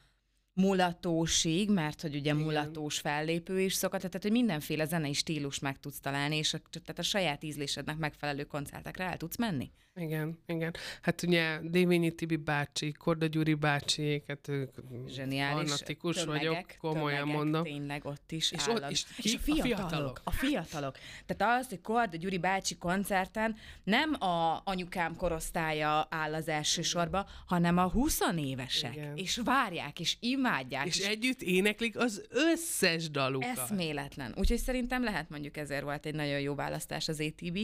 mulatósig, 0.54 1.70
mert 1.70 2.00
hogy 2.00 2.14
ugye 2.14 2.32
Igen. 2.32 2.36
mulatós 2.36 2.98
fellépő 2.98 3.60
is 3.60 3.74
szokott, 3.74 4.00
tehát 4.00 4.22
hogy 4.22 4.30
mindenféle 4.30 4.84
zenei 4.84 5.12
stílus 5.12 5.58
meg 5.58 5.78
tudsz 5.78 6.00
találni, 6.00 6.36
és 6.36 6.54
a, 6.54 6.58
tehát 6.70 6.98
a 6.98 7.02
saját 7.02 7.44
ízlésednek 7.44 7.96
megfelelő 7.96 8.44
koncertekre 8.44 9.04
el 9.04 9.16
tudsz 9.16 9.36
menni. 9.36 9.70
Igen, 9.94 10.38
igen. 10.46 10.74
Hát 11.02 11.22
ugye 11.22 11.58
Dévényi 11.62 12.14
Tibi 12.14 12.36
bácsi, 12.36 12.92
Korda 12.92 13.26
Gyuri 13.26 13.54
bácsi, 13.54 14.22
hát 14.28 14.48
ők 14.48 14.70
Zseniális. 15.06 15.70
fanatikus 15.70 16.16
tömegek, 16.16 16.48
vagyok, 16.48 16.66
komolyan 16.78 17.18
tömegek, 17.18 17.36
mondom. 17.36 17.62
Tényleg 17.62 18.04
ott 18.04 18.32
is 18.32 18.52
És 18.52 18.66
ott 18.66 18.90
és 18.90 19.04
ki? 19.16 19.34
a 19.34 19.38
A 19.38 19.42
fiatalok, 19.42 19.76
fiatalok. 19.78 20.20
a 20.24 20.30
fiatalok. 20.30 20.96
Tehát 21.26 21.60
az, 21.60 21.68
hogy 21.68 21.80
Korda 21.80 22.16
Gyuri 22.16 22.38
bácsi 22.38 22.76
koncerten 22.78 23.56
nem 23.84 24.14
a 24.22 24.60
anyukám 24.64 25.16
korosztálya 25.16 26.06
áll 26.10 26.34
az 26.34 26.48
első 26.48 26.82
sorba, 26.82 27.26
hanem 27.46 27.78
a 27.78 27.88
20 27.90 28.18
évesek. 28.36 28.94
Igen. 28.96 29.16
És 29.16 29.40
várják, 29.44 30.00
és 30.00 30.16
imádják. 30.20 30.86
És 30.86 30.98
együtt 30.98 31.42
éneklik 31.42 31.98
az 31.98 32.26
összes 32.30 33.10
dalukat. 33.10 33.58
Eszméletlen. 33.58 34.34
Úgyhogy 34.36 34.58
szerintem 34.58 35.04
lehet 35.04 35.28
mondjuk 35.30 35.56
ezért 35.56 35.82
volt 35.82 36.06
egy 36.06 36.14
nagyon 36.14 36.40
jó 36.40 36.54
választás 36.54 37.08
az 37.08 37.20
ATB. 37.20 37.58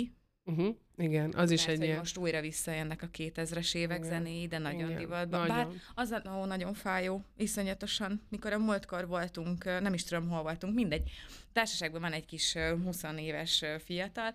Uh-huh. 0.48 0.74
Igen, 0.96 1.32
az 1.36 1.50
is 1.50 1.58
Mert 1.58 1.70
egy 1.70 1.76
hogy 1.76 1.86
ilyen... 1.86 1.98
most 1.98 2.16
újra 2.16 2.40
visszajönnek 2.40 3.02
a 3.02 3.08
2000-es 3.10 3.74
évek 3.74 3.98
Igen. 3.98 4.10
zenéi, 4.10 4.46
de 4.46 4.58
nagyon 4.58 4.88
Igen. 4.88 4.98
divatban. 4.98 5.46
Nagyon. 5.46 5.56
Bár 5.56 5.68
az 5.94 6.10
a, 6.10 6.22
ó, 6.38 6.44
nagyon 6.44 6.74
fájó, 6.74 7.24
iszonyatosan. 7.36 8.22
Mikor 8.28 8.52
a 8.52 8.58
múltkor 8.58 9.06
voltunk, 9.06 9.64
nem 9.64 9.94
is 9.94 10.04
tudom, 10.04 10.28
hol 10.28 10.42
voltunk, 10.42 10.74
mindegy. 10.74 11.10
Társaságban 11.52 12.00
van 12.00 12.12
egy 12.12 12.26
kis 12.26 12.54
ö, 12.54 12.76
20 12.82 13.02
éves 13.16 13.64
fiatal, 13.84 14.34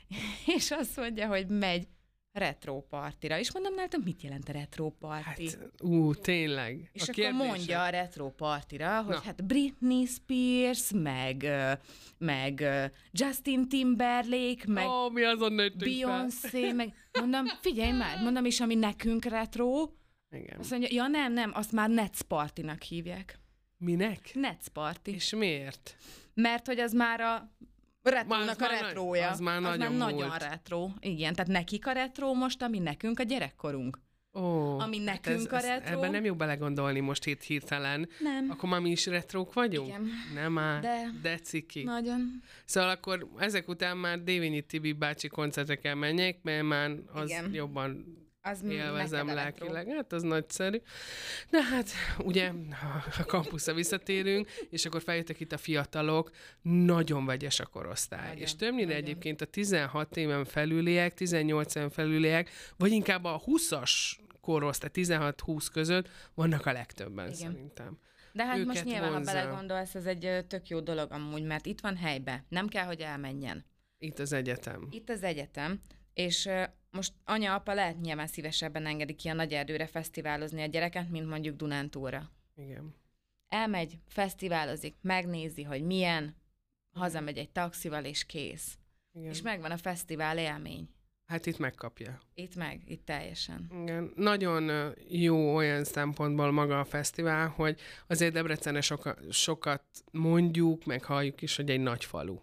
és 0.56 0.70
azt 0.70 0.96
mondja, 0.96 1.26
hogy 1.26 1.46
megy 1.46 1.86
retro 2.32 2.80
partira. 2.80 3.38
És 3.38 3.52
mondom, 3.52 3.74
nálam 3.74 4.00
mit 4.04 4.22
jelent 4.22 4.48
a 4.48 4.52
retro 4.52 4.90
party? 4.90 5.24
Hát, 5.50 5.58
ú, 5.82 6.14
tényleg. 6.14 6.90
És 6.92 7.00
a 7.00 7.04
akkor 7.04 7.14
kérdése- 7.14 7.46
mondja 7.46 7.82
a 7.82 7.88
retro 7.88 8.30
partira, 8.30 9.02
hogy 9.02 9.14
Na. 9.14 9.20
hát 9.20 9.44
Britney 9.44 10.04
Spears, 10.06 10.90
meg, 10.94 11.46
meg 12.18 12.64
Justin 13.10 13.68
Timberlake, 13.68 14.64
meg 14.66 14.86
Ó, 14.88 15.08
mi 15.10 15.22
azon. 15.22 15.60
Beyoncé, 15.78 16.72
meg 16.72 16.94
mondom, 17.20 17.46
figyelj 17.60 17.92
már, 17.92 18.22
mondom, 18.22 18.44
és 18.44 18.60
ami 18.60 18.74
nekünk 18.74 19.24
retro, 19.24 19.88
Igen. 20.30 20.58
azt 20.58 20.70
mondja, 20.70 20.88
ja 20.92 21.06
nem, 21.06 21.32
nem, 21.32 21.50
azt 21.54 21.72
már 21.72 21.88
Nets 21.90 22.20
Party-nak 22.22 22.82
hívják. 22.82 23.40
Minek? 23.78 24.30
Nets 24.34 24.66
Party. 24.68 25.08
És 25.10 25.34
miért? 25.34 25.96
Mert 26.34 26.66
hogy 26.66 26.78
az 26.78 26.92
már 26.92 27.20
a 27.20 27.50
retrónak 28.10 28.56
a 28.60 28.60
már 28.60 28.70
nagy- 28.70 28.80
retrója. 28.80 29.30
az 29.30 29.38
már 29.40 29.56
az 29.56 29.62
nagyon 29.62 29.92
már 29.92 30.10
nagyon 30.12 30.38
retro. 30.38 30.88
Igen, 31.00 31.34
tehát 31.34 31.50
nekik 31.50 31.86
a 31.86 31.92
retro 31.92 32.34
most, 32.34 32.62
ami 32.62 32.78
nekünk 32.78 33.18
a 33.18 33.22
gyerekkorunk. 33.22 33.98
Ó, 34.34 34.78
Ami 34.78 34.96
hát 35.04 35.04
nekünk 35.24 35.52
a 35.52 35.58
retro. 35.58 35.96
Ebben 35.96 36.10
nem 36.10 36.24
jó 36.24 36.34
belegondolni 36.34 37.00
most 37.00 37.26
itt 37.26 37.42
hirtelen. 37.42 38.08
Nem. 38.18 38.50
Akkor 38.50 38.68
már 38.68 38.80
mi 38.80 38.90
is 38.90 39.06
retrók 39.06 39.52
vagyunk? 39.52 39.88
Igen. 39.88 40.08
Nem 40.34 40.52
már, 40.52 40.80
De. 40.80 41.10
de 41.22 41.38
ciki. 41.38 41.82
Nagyon. 41.82 42.42
Szóval 42.64 42.90
akkor 42.90 43.28
ezek 43.38 43.68
után 43.68 43.96
már 43.96 44.22
Dévényi 44.22 44.60
Tibi 44.62 44.92
bácsi 44.92 45.28
koncertekkel 45.28 45.94
menjek, 45.94 46.38
mert 46.42 46.62
már 46.62 46.90
az 47.12 47.30
Igen. 47.30 47.54
jobban 47.54 48.04
Az 48.44 48.62
élvezem 48.62 49.26
lelkileg. 49.26 49.88
Hát 49.88 50.12
az 50.12 50.22
nagyszerű. 50.22 50.80
De 51.50 51.62
hát 51.62 51.88
ugye 52.18 52.52
a 53.18 53.24
kampuszra 53.24 53.74
visszatérünk, 53.74 54.50
és 54.70 54.86
akkor 54.86 55.02
feljöttek 55.02 55.40
itt 55.40 55.52
a 55.52 55.56
fiatalok, 55.56 56.30
nagyon 56.62 57.26
vegyes 57.26 57.60
a 57.60 57.66
korosztály. 57.66 58.26
Nagyon, 58.26 58.42
és 58.42 58.56
többnyire 58.56 58.86
nagyon. 58.86 59.02
egyébként 59.02 59.40
a 59.40 59.44
16 59.44 60.16
éven 60.16 60.44
felüliek, 60.44 61.14
18 61.14 61.74
éven 61.74 61.90
felüliek, 61.90 62.50
vagy 62.76 62.90
inkább 62.90 63.24
a 63.24 63.42
20-as 63.46 63.90
korosztály, 64.40 64.90
16-20 64.92 65.66
között 65.72 66.08
vannak 66.34 66.66
a 66.66 66.72
legtöbben 66.72 67.26
Igen. 67.26 67.38
szerintem. 67.38 67.98
De 68.32 68.44
hát 68.44 68.64
most 68.64 68.84
nyilván, 68.84 69.12
vonzza. 69.12 69.30
ha 69.30 69.36
belegondolsz, 69.36 69.94
ez 69.94 70.06
egy 70.06 70.44
tök 70.48 70.68
jó 70.68 70.80
dolog 70.80 71.12
amúgy, 71.12 71.42
mert 71.42 71.66
itt 71.66 71.80
van 71.80 71.96
helybe. 71.96 72.44
Nem 72.48 72.68
kell, 72.68 72.84
hogy 72.84 73.00
elmenjen. 73.00 73.64
Itt 73.98 74.18
az 74.18 74.32
egyetem. 74.32 74.88
Itt 74.90 75.10
az 75.10 75.22
egyetem, 75.22 75.80
és 76.14 76.48
most 76.92 77.12
anya-apa 77.24 77.74
lehet 77.74 78.00
nyilván 78.00 78.26
szívesebben 78.26 78.86
engedik 78.86 79.16
ki 79.16 79.28
a 79.28 79.32
nagy 79.32 79.52
erdőre 79.52 79.86
fesztiválozni 79.86 80.62
a 80.62 80.66
gyereket, 80.66 81.10
mint 81.10 81.28
mondjuk 81.28 81.56
Dunántúra. 81.56 82.30
Igen. 82.56 82.94
Elmegy, 83.48 83.98
fesztiválozik, 84.08 84.94
megnézi, 85.00 85.62
hogy 85.62 85.82
milyen, 85.82 86.36
hazamegy 86.92 87.38
egy 87.38 87.50
taxival, 87.50 88.04
és 88.04 88.24
kész. 88.24 88.78
Igen. 89.12 89.30
És 89.30 89.42
megvan 89.42 89.70
a 89.70 89.76
fesztivál 89.76 90.38
élmény. 90.38 90.88
Hát 91.26 91.46
itt 91.46 91.58
megkapja. 91.58 92.20
Itt 92.34 92.54
meg, 92.54 92.82
itt 92.86 93.04
teljesen. 93.04 93.70
Igen. 93.82 94.12
Nagyon 94.16 94.92
jó 95.08 95.54
olyan 95.54 95.84
szempontból 95.84 96.50
maga 96.50 96.80
a 96.80 96.84
fesztivál, 96.84 97.48
hogy 97.48 97.80
azért 98.06 98.32
Debrecenre 98.32 98.80
soka, 98.80 99.16
sokat 99.30 99.84
mondjuk, 100.10 100.84
meg 100.84 101.04
halljuk 101.04 101.42
is, 101.42 101.56
hogy 101.56 101.70
egy 101.70 101.80
nagy 101.80 102.04
falu. 102.04 102.38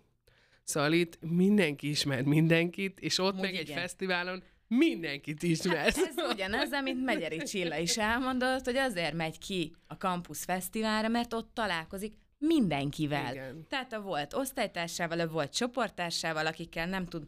Szóval 0.69 0.93
itt 0.93 1.17
mindenki 1.21 1.89
ismer 1.89 2.21
mindenkit, 2.21 2.99
és 2.99 3.19
ott 3.19 3.31
Amúgy 3.31 3.41
meg 3.41 3.55
egy 3.55 3.69
igen. 3.69 3.79
fesztiválon 3.79 4.43
mindenkit 4.67 5.43
ismersz. 5.43 5.97
Ez 5.97 6.31
ugyanez, 6.31 6.71
amit 6.71 7.03
Megyeri 7.03 7.37
Csilla 7.37 7.77
is 7.77 7.97
elmondott, 7.97 8.65
hogy 8.65 8.75
azért 8.75 9.13
megy 9.13 9.37
ki 9.37 9.75
a 9.87 9.93
Campus 9.93 10.43
Fesztiválra, 10.43 11.07
mert 11.07 11.33
ott 11.33 11.53
találkozik 11.53 12.13
mindenkivel. 12.37 13.33
Igen. 13.33 13.65
Tehát 13.69 13.93
a 13.93 14.01
volt 14.01 14.33
osztálytársával, 14.33 15.19
a 15.19 15.27
volt 15.27 15.53
csoporttársával, 15.53 16.45
akikkel 16.45 16.87
nem 16.87 17.05
tud 17.05 17.27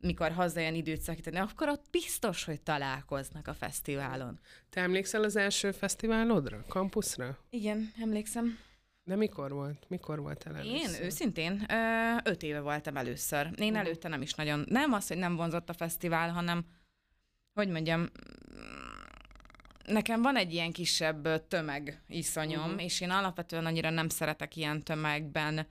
mikor 0.00 0.32
hazajön 0.32 0.74
időt 0.74 1.00
szakítani, 1.00 1.38
akkor 1.38 1.68
ott 1.68 1.84
biztos, 1.90 2.44
hogy 2.44 2.60
találkoznak 2.60 3.48
a 3.48 3.54
fesztiválon. 3.54 4.38
Te 4.70 4.80
emlékszel 4.80 5.22
az 5.22 5.36
első 5.36 5.70
fesztiválodra, 5.70 6.64
kampuszra? 6.68 7.38
Igen, 7.50 7.92
emlékszem. 8.00 8.58
De 9.04 9.16
mikor 9.16 9.52
volt? 9.52 9.84
Mikor 9.88 10.20
volt 10.20 10.46
el 10.46 10.64
Én 10.64 10.84
először? 10.84 11.04
őszintén 11.04 11.64
ö, 11.68 12.16
öt 12.24 12.42
éve 12.42 12.60
voltam 12.60 12.96
először. 12.96 13.50
Én 13.56 13.76
előtte 13.76 14.08
nem 14.08 14.22
is 14.22 14.34
nagyon, 14.34 14.64
nem 14.68 14.92
az, 14.92 15.08
hogy 15.08 15.16
nem 15.16 15.36
vonzott 15.36 15.68
a 15.68 15.72
fesztivál, 15.72 16.30
hanem, 16.30 16.64
hogy 17.52 17.68
mondjam, 17.68 18.08
nekem 19.86 20.22
van 20.22 20.36
egy 20.36 20.52
ilyen 20.52 20.72
kisebb 20.72 21.48
tömeg 21.48 22.02
iszonyom, 22.08 22.64
uh-huh. 22.64 22.82
és 22.82 23.00
én 23.00 23.10
alapvetően 23.10 23.66
annyira 23.66 23.90
nem 23.90 24.08
szeretek 24.08 24.56
ilyen 24.56 24.82
tömegben 24.82 25.66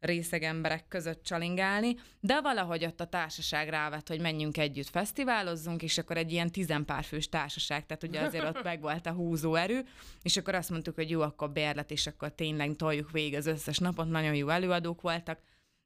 részeg 0.00 0.42
emberek 0.42 0.88
között 0.88 1.22
csalingálni, 1.22 1.96
de 2.20 2.40
valahogy 2.40 2.84
ott 2.84 3.00
a 3.00 3.06
társaság 3.06 3.68
rávett, 3.68 4.08
hogy 4.08 4.20
menjünk 4.20 4.58
együtt 4.58 4.88
fesztiválozzunk, 4.88 5.82
és 5.82 5.98
akkor 5.98 6.16
egy 6.16 6.32
ilyen 6.32 6.50
tizenpárfős 6.50 7.28
társaság, 7.28 7.86
tehát 7.86 8.02
ugye 8.02 8.20
azért 8.20 8.44
ott 8.44 8.62
meg 8.62 8.80
volt 8.80 9.06
a 9.06 9.12
húzó 9.12 9.54
erő, 9.54 9.84
és 10.22 10.36
akkor 10.36 10.54
azt 10.54 10.70
mondtuk, 10.70 10.94
hogy 10.94 11.10
jó, 11.10 11.20
akkor 11.20 11.50
bérlet, 11.50 11.90
és 11.90 12.06
akkor 12.06 12.32
tényleg 12.32 12.76
toljuk 12.76 13.10
végig 13.10 13.34
az 13.34 13.46
összes 13.46 13.78
napot, 13.78 14.08
nagyon 14.08 14.34
jó 14.34 14.48
előadók 14.48 15.00
voltak. 15.00 15.40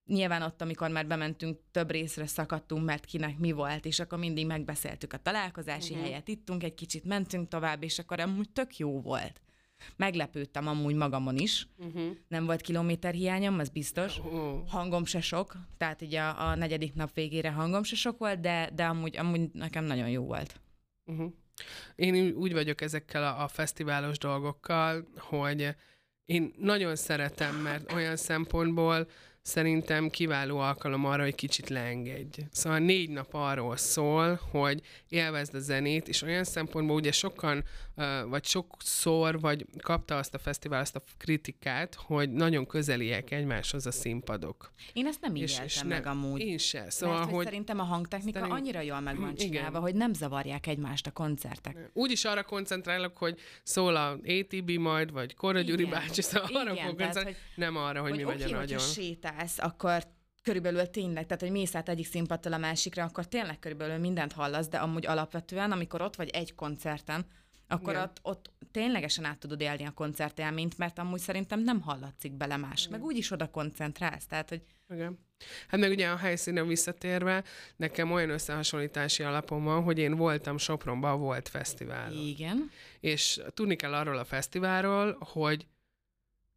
Nyilván 0.07 0.43
ott, 0.43 0.63
amikor 0.63 0.91
már 0.91 1.07
bementünk, 1.07 1.61
több 1.71 1.91
részre 1.91 2.27
szakadtunk, 2.27 2.85
mert 2.85 3.05
kinek 3.05 3.39
mi 3.39 3.53
volt, 3.53 3.85
és 3.85 4.01
akkor 4.01 4.19
mindig 4.19 4.47
megbeszéltük 4.47 5.13
a 5.13 5.17
találkozási 5.17 5.93
uh-huh. 5.93 6.07
helyet, 6.07 6.29
ittunk 6.29 6.63
egy 6.63 6.75
kicsit, 6.75 7.05
mentünk 7.05 7.49
tovább, 7.49 7.83
és 7.83 7.99
akkor 7.99 8.21
amúgy 8.21 8.51
tök 8.51 8.77
jó 8.77 9.01
volt. 9.01 9.41
Meglepődtem 9.97 10.67
amúgy 10.67 10.95
magamon 10.95 11.37
is. 11.37 11.69
Uh-huh. 11.77 12.11
Nem 12.29 12.47
volt 12.47 12.61
kilométer 12.61 13.15
hiányom, 13.15 13.59
az 13.59 13.69
biztos. 13.69 14.19
Ó, 14.19 14.63
Hangom 14.69 15.05
se 15.05 15.21
sok, 15.21 15.57
tehát 15.77 16.03
így 16.03 16.15
a, 16.15 16.49
a 16.49 16.55
negyedik 16.55 16.95
nap 16.95 17.15
végére 17.15 17.51
hangom 17.51 17.83
se 17.83 17.97
sok 17.97 18.19
volt, 18.19 18.41
de, 18.41 18.71
de 18.75 18.85
amúgy, 18.85 19.17
amúgy 19.17 19.51
nekem 19.53 19.85
nagyon 19.85 20.09
jó 20.09 20.25
volt. 20.25 20.61
Uh-huh. 21.07 21.33
Én 21.95 22.33
úgy 22.35 22.53
vagyok 22.53 22.81
ezekkel 22.81 23.23
a, 23.23 23.43
a 23.43 23.49
fesztiválos 23.49 24.19
dolgokkal, 24.19 25.09
hogy 25.17 25.75
én 26.25 26.53
nagyon 26.59 26.97
szeretem, 26.97 27.55
mert 27.55 27.93
olyan 27.93 28.17
szempontból 28.17 29.09
szerintem 29.43 30.09
kiváló 30.09 30.59
alkalom 30.59 31.05
arra, 31.05 31.23
hogy 31.23 31.35
kicsit 31.35 31.69
leengedj. 31.69 32.41
Szóval 32.51 32.79
négy 32.79 33.11
nap 33.11 33.35
arról 33.35 33.77
szól, 33.77 34.41
hogy 34.51 34.81
élvezd 35.09 35.55
a 35.55 35.59
zenét, 35.59 36.09
és 36.09 36.23
olyan 36.23 36.45
szempontból 36.45 36.97
ugye 36.97 37.13
sokan, 37.13 37.65
vagy 38.29 38.45
sokszor, 38.45 39.41
vagy 39.41 39.67
kapta 39.83 40.17
azt 40.17 40.35
a 40.35 40.39
fesztivál, 40.39 40.81
azt 40.81 40.97
a 40.97 41.03
kritikát, 41.19 41.95
hogy 41.95 42.31
nagyon 42.31 42.67
közeliek 42.67 43.31
egymáshoz 43.31 43.87
a 43.87 43.91
színpadok. 43.91 44.73
Én 44.93 45.07
ezt 45.07 45.21
nem 45.21 45.35
így 45.35 45.43
és, 45.43 45.61
és 45.65 45.83
meg 45.83 46.05
nem, 46.05 46.19
amúgy. 46.19 46.41
Én 46.41 46.59
se. 46.59 46.91
Szóval, 46.91 47.17
Mert, 47.17 47.27
hogy, 47.27 47.37
hogy 47.37 47.45
szerintem 47.45 47.81
a 47.81 47.83
hangtechnika 47.83 48.39
szerint... 48.39 48.57
annyira 48.57 48.81
jól 48.81 49.01
meg 49.01 49.21
van 49.21 49.35
csinálva, 49.35 49.69
igen. 49.69 49.81
hogy 49.81 49.95
nem 49.95 50.13
zavarják 50.13 50.67
egymást 50.67 51.07
a 51.07 51.11
koncertek. 51.11 51.91
Úgy 51.93 52.11
is 52.11 52.25
arra 52.25 52.43
koncentrálok, 52.43 53.17
hogy 53.17 53.39
szól 53.63 53.97
a 53.97 54.11
ATB 54.11 54.71
majd, 54.71 55.13
vagy 55.13 55.35
Kora 55.35 55.61
Gyuri 55.61 55.85
bácsi, 55.85 56.23
szóval 56.23 56.57
arra 56.57 56.77
fog 56.77 57.01
hogy, 57.01 57.37
nem 57.55 57.77
arra, 57.77 58.01
hogy, 58.01 58.11
hogy 58.11 58.19
mi 58.19 58.25
megy 58.25 58.43
a 58.43 58.57
nagyon. 58.57 58.79
Sétálsz, 59.33 59.59
akkor 59.59 60.03
körülbelül 60.43 60.91
tényleg, 60.91 61.27
tehát 61.27 61.43
hogy 61.43 61.51
mész 61.51 61.75
át 61.75 61.89
egyik 61.89 62.07
színpadtól 62.07 62.53
a 62.53 62.59
másikra, 62.59 63.05
akkor 63.05 63.27
tényleg 63.27 63.59
körülbelül 63.59 63.99
mindent 63.99 64.33
hallasz, 64.33 64.69
de 64.69 64.77
amúgy 64.77 65.07
alapvetően, 65.07 65.73
amikor 65.73 66.03
ott 66.03 66.17
vagy 66.17 66.29
egy 66.29 66.55
koncerten, 66.55 67.27
akkor 67.69 67.97
ott, 67.97 68.19
ott 68.23 68.51
ténylegesen 68.71 69.25
át 69.25 69.39
tudod 69.39 69.61
élni 69.61 69.85
a 69.85 69.91
koncertélményt, 69.91 70.79
mert 70.79 70.99
amúgy 70.99 71.21
szerintem 71.21 71.61
nem 71.61 71.81
hallatszik 71.81 72.33
bele 72.33 72.57
más, 72.57 72.87
Igen. 72.87 72.99
meg 72.99 73.07
úgyis 73.07 73.31
oda 73.31 73.51
koncentrálsz, 73.51 74.27
tehát 74.27 74.49
hogy... 74.49 74.63
Igen. 74.89 75.19
Hát 75.69 75.81
meg 75.81 75.91
ugye 75.91 76.09
a 76.09 76.17
helyszínen 76.17 76.67
visszatérve, 76.67 77.45
nekem 77.77 78.13
olyan 78.13 78.31
összehasonlítási 78.31 79.23
alapom 79.23 79.65
van, 79.65 79.83
hogy 79.83 79.99
én 79.99 80.17
voltam 80.17 80.59
Sopronban, 80.59 81.21
volt 81.21 81.49
fesztivál. 81.49 82.13
Igen. 82.13 82.71
És 83.01 83.41
tudni 83.55 83.77
kell 83.77 83.95
arról 83.95 84.19
a 84.19 84.25
fesztiválról, 84.25 85.17
hogy 85.21 85.67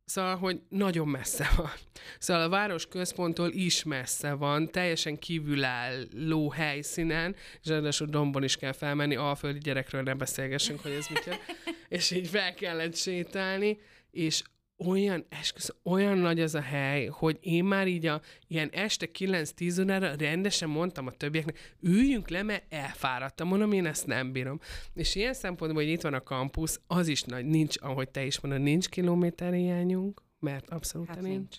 Szóval, 0.05 0.35
hogy 0.35 0.61
nagyon 0.69 1.07
messze 1.07 1.49
van. 1.57 1.71
Szóval 2.19 2.43
a 2.43 2.49
város 2.49 2.87
központtól 2.87 3.51
is 3.51 3.83
messze 3.83 4.33
van, 4.33 4.71
teljesen 4.71 5.19
kívülálló 5.19 6.49
helyszínen, 6.49 7.35
és 7.61 7.69
ráadásul 7.69 8.07
dombon 8.07 8.43
is 8.43 8.55
kell 8.55 8.71
felmenni, 8.71 9.15
alföldi 9.15 9.59
gyerekről 9.59 10.01
nem 10.01 10.17
beszélgessünk, 10.17 10.81
hogy 10.81 10.91
ez 10.91 11.07
mit 11.07 11.39
És 11.87 12.11
így 12.11 12.27
fel 12.27 12.53
kellett 12.53 12.95
sétálni, 12.95 13.77
és 14.11 14.43
olyan, 14.77 15.25
esküsz, 15.29 15.75
olyan 15.83 16.17
nagy 16.17 16.39
az 16.39 16.55
a 16.55 16.61
hely, 16.61 17.05
hogy 17.05 17.37
én 17.41 17.63
már 17.63 17.87
így 17.87 18.05
a 18.05 18.21
ilyen 18.47 18.69
este 18.71 19.07
9-10 19.19 19.81
órára 19.81 20.15
rendesen 20.15 20.69
mondtam 20.69 21.07
a 21.07 21.11
többieknek, 21.11 21.75
üljünk 21.81 22.29
le, 22.29 22.43
mert 22.43 22.73
elfáradtam, 22.73 23.47
mondom, 23.47 23.71
én 23.71 23.85
ezt 23.85 24.07
nem 24.07 24.31
bírom. 24.31 24.59
És 24.93 25.15
ilyen 25.15 25.33
szempontból, 25.33 25.83
hogy 25.83 25.91
itt 25.91 26.01
van 26.01 26.13
a 26.13 26.21
kampusz, 26.21 26.79
az 26.87 27.07
is 27.07 27.23
nagy, 27.23 27.45
nincs, 27.45 27.75
ahogy 27.79 28.09
te 28.09 28.25
is 28.25 28.39
mondod, 28.39 28.61
nincs 28.61 28.89
kilométerhiányunk, 28.89 30.21
mert 30.39 30.69
abszolút 30.69 31.07
hát 31.07 31.21
nincs. 31.21 31.29
nincs. 31.29 31.57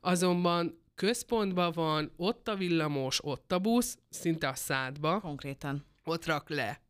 Azonban 0.00 0.82
központban 0.94 1.72
van, 1.72 2.12
ott 2.16 2.48
a 2.48 2.56
villamos, 2.56 3.24
ott 3.24 3.52
a 3.52 3.58
busz, 3.58 3.98
szinte 4.08 4.48
a 4.48 4.54
szádba. 4.54 5.20
Konkrétan. 5.20 5.84
Ott 6.04 6.26
rak 6.26 6.48
le 6.48 6.80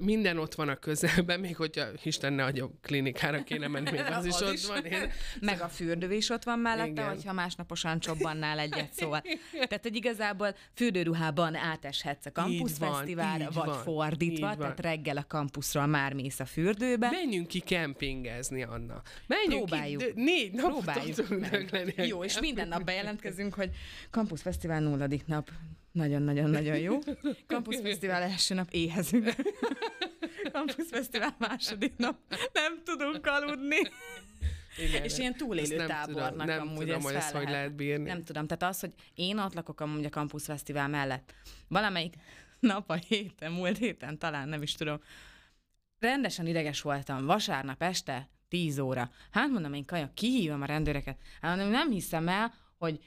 minden 0.00 0.38
ott 0.38 0.54
van 0.54 0.68
a 0.68 0.76
közelben, 0.76 1.40
még 1.40 1.56
hogyha 1.56 1.84
Isten 2.02 2.32
ne 2.32 2.44
adja 2.44 2.70
klinikára 2.82 3.42
kéne 3.42 3.68
menni, 3.68 3.90
még 3.90 4.00
az, 4.00 4.16
az 4.16 4.24
is 4.34 4.40
ott 4.40 4.52
is. 4.52 4.66
van. 4.66 4.84
Én... 4.84 5.10
Meg 5.40 5.60
a 5.60 5.68
fürdő 5.68 6.12
is 6.12 6.30
ott 6.30 6.44
van 6.44 6.58
mellette, 6.58 6.90
Igen. 6.90 7.08
hogyha 7.08 7.32
másnaposan 7.32 8.00
csobbannál 8.00 8.58
egyet, 8.58 8.92
szóval. 8.92 9.22
Tehát, 9.68 9.82
hogy 9.82 9.96
igazából 9.96 10.54
fürdőruhában 10.74 11.54
áteshetsz 11.54 12.26
a 12.26 12.32
kampuszfesztiválra, 12.32 13.50
vagy 13.50 13.66
van, 13.66 13.82
fordítva, 13.82 14.56
tehát 14.56 14.80
reggel 14.80 15.16
a 15.16 15.24
kampuszról 15.28 15.86
már 15.86 16.12
mész 16.12 16.40
a 16.40 16.44
fürdőbe. 16.44 17.10
Menjünk 17.10 17.46
ki 17.46 17.60
kempingezni, 17.60 18.62
Anna. 18.62 19.02
Menjünk 19.26 19.66
Próbáljuk. 19.66 20.02
ki, 20.02 20.12
négy 20.14 20.52
napot 20.52 20.72
Próbáljuk. 20.72 21.94
Jó, 21.96 22.24
és 22.24 22.40
minden 22.40 22.68
nap 22.68 22.84
bejelentkezünk, 22.84 23.54
hogy 23.54 23.70
kampuszfesztivál 24.10 24.80
nulladik 24.80 25.26
nap. 25.26 25.50
Nagyon-nagyon-nagyon 25.96 26.78
jó. 26.78 26.98
Campus 27.46 27.76
Fesztivál 27.76 28.22
első 28.22 28.54
nap 28.54 28.68
éhezünk. 28.70 29.34
Campus 30.52 30.86
Fesztivál 30.90 31.36
második 31.38 31.96
nap 31.96 32.16
nem 32.52 32.82
tudunk 32.84 33.26
aludni. 33.26 33.76
Igen, 34.88 35.02
és 35.02 35.18
ilyen 35.18 35.34
túlélő 35.36 35.76
nem 35.76 35.86
tábornak 35.86 36.30
tudom, 36.30 36.46
nem 36.46 36.68
amúgy 36.68 36.86
tudom, 36.86 37.02
hogy 37.02 37.14
ezt 37.14 37.30
hogy 37.30 37.48
lehet 37.48 37.74
bírni. 37.74 38.04
Nem 38.04 38.24
tudom, 38.24 38.46
tehát 38.46 38.74
az, 38.74 38.80
hogy 38.80 38.92
én 39.14 39.38
ott 39.38 39.54
lakok 39.54 39.80
amúgy 39.80 40.04
a 40.04 40.08
Campus 40.08 40.44
Fesztivál 40.44 40.88
mellett. 40.88 41.34
Valamelyik 41.68 42.14
nap 42.60 42.90
a 42.90 42.94
héten, 42.94 43.52
múlt 43.52 43.78
héten 43.78 44.18
talán, 44.18 44.48
nem 44.48 44.62
is 44.62 44.72
tudom, 44.72 45.00
rendesen 45.98 46.46
ideges 46.46 46.80
voltam, 46.80 47.26
vasárnap 47.26 47.82
este, 47.82 48.28
10 48.48 48.78
óra. 48.78 49.10
Hát 49.30 49.48
mondom, 49.48 49.72
én 49.72 49.84
kaja, 49.84 50.10
kihívom 50.14 50.62
a 50.62 50.66
rendőreket. 50.66 51.18
Hát 51.40 51.56
mondom, 51.56 51.72
nem 51.72 51.90
hiszem 51.90 52.28
el, 52.28 52.54
hogy 52.78 53.00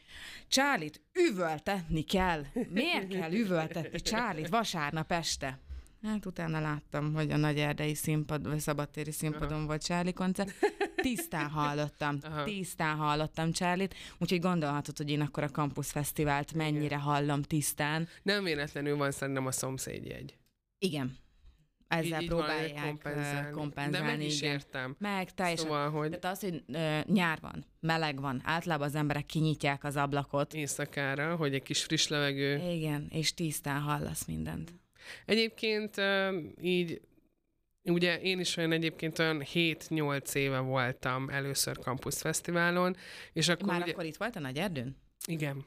Csárlit 0.47 1.01
üvöltetni 1.13 2.01
kell. 2.01 2.45
Miért 2.69 3.07
kell 3.07 3.31
üvöltetni 3.31 3.99
Csárlit 3.99 4.49
vasárnap 4.49 5.11
este? 5.11 5.59
Hát 6.03 6.25
utána 6.25 6.59
láttam, 6.59 7.13
hogy 7.13 7.31
a 7.31 7.38
nagy 7.38 7.57
erdei 7.57 7.93
színpad, 7.93 8.47
vagy 8.47 8.59
szabadtéri 8.59 9.11
színpadon 9.11 9.57
Aha. 9.57 9.65
volt 9.65 9.83
Charlie 9.83 10.11
koncert. 10.11 10.53
Tisztán 10.95 11.49
hallottam, 11.59 12.17
Aha. 12.21 12.43
tisztán 12.43 12.95
hallottam 12.95 13.51
Charlie-t, 13.51 13.95
úgyhogy 14.17 14.39
gondolhatod, 14.39 14.97
hogy 14.97 15.09
én 15.09 15.21
akkor 15.21 15.43
a 15.43 15.49
Campus 15.49 15.91
Fesztivált 15.91 16.53
mennyire 16.53 16.85
Igen. 16.85 16.99
hallom 16.99 17.41
tisztán. 17.41 18.07
Nem 18.23 18.43
véletlenül 18.43 18.97
van 18.97 19.11
szerintem 19.11 19.45
a 19.45 19.51
szomszédjegy. 19.51 20.38
Igen 20.77 21.17
ezzel 21.89 22.22
így, 22.22 22.27
próbálják 22.27 22.86
kompenzálni. 22.86 23.51
kompenzálni. 23.51 24.08
De 24.08 24.17
meg 24.17 24.25
is 24.25 24.41
igen. 24.41 24.51
értem. 24.51 24.96
Meg, 25.00 25.34
teljesen. 25.34 25.65
Szóval, 25.65 25.89
hogy... 25.89 26.10
Tehát 26.10 26.38
az, 26.38 26.41
hogy 26.41 26.63
ö, 26.67 26.99
nyár 27.06 27.38
van, 27.41 27.65
meleg 27.80 28.21
van, 28.21 28.41
általában 28.43 28.88
az 28.88 28.95
emberek 28.95 29.25
kinyitják 29.25 29.84
az 29.84 29.95
ablakot. 29.95 30.54
Éjszakára, 30.54 31.36
hogy 31.36 31.54
egy 31.54 31.63
kis 31.63 31.84
friss 31.84 32.08
levegő. 32.08 32.71
Igen, 32.71 33.08
és 33.12 33.34
tisztán 33.34 33.82
hallasz 33.82 34.25
mindent. 34.25 34.73
Egyébként 35.25 35.95
így 36.62 37.02
Ugye 37.84 38.21
én 38.21 38.39
is 38.39 38.58
olyan 38.58 38.71
egyébként 38.71 39.19
olyan 39.19 39.43
7-8 39.54 40.34
éve 40.34 40.60
voltam 40.60 41.30
először 41.30 41.78
Campus 41.78 42.17
Fesztiválon, 42.17 42.95
és 43.34 43.47
akkor 43.47 43.67
Már 43.67 43.82
ugye... 43.82 43.91
akkor 43.91 44.06
itt 44.06 44.17
volt 44.17 44.36
a 44.36 44.39
Nagy 44.39 44.58
Erdőn? 44.58 44.97
Igen. 45.25 45.65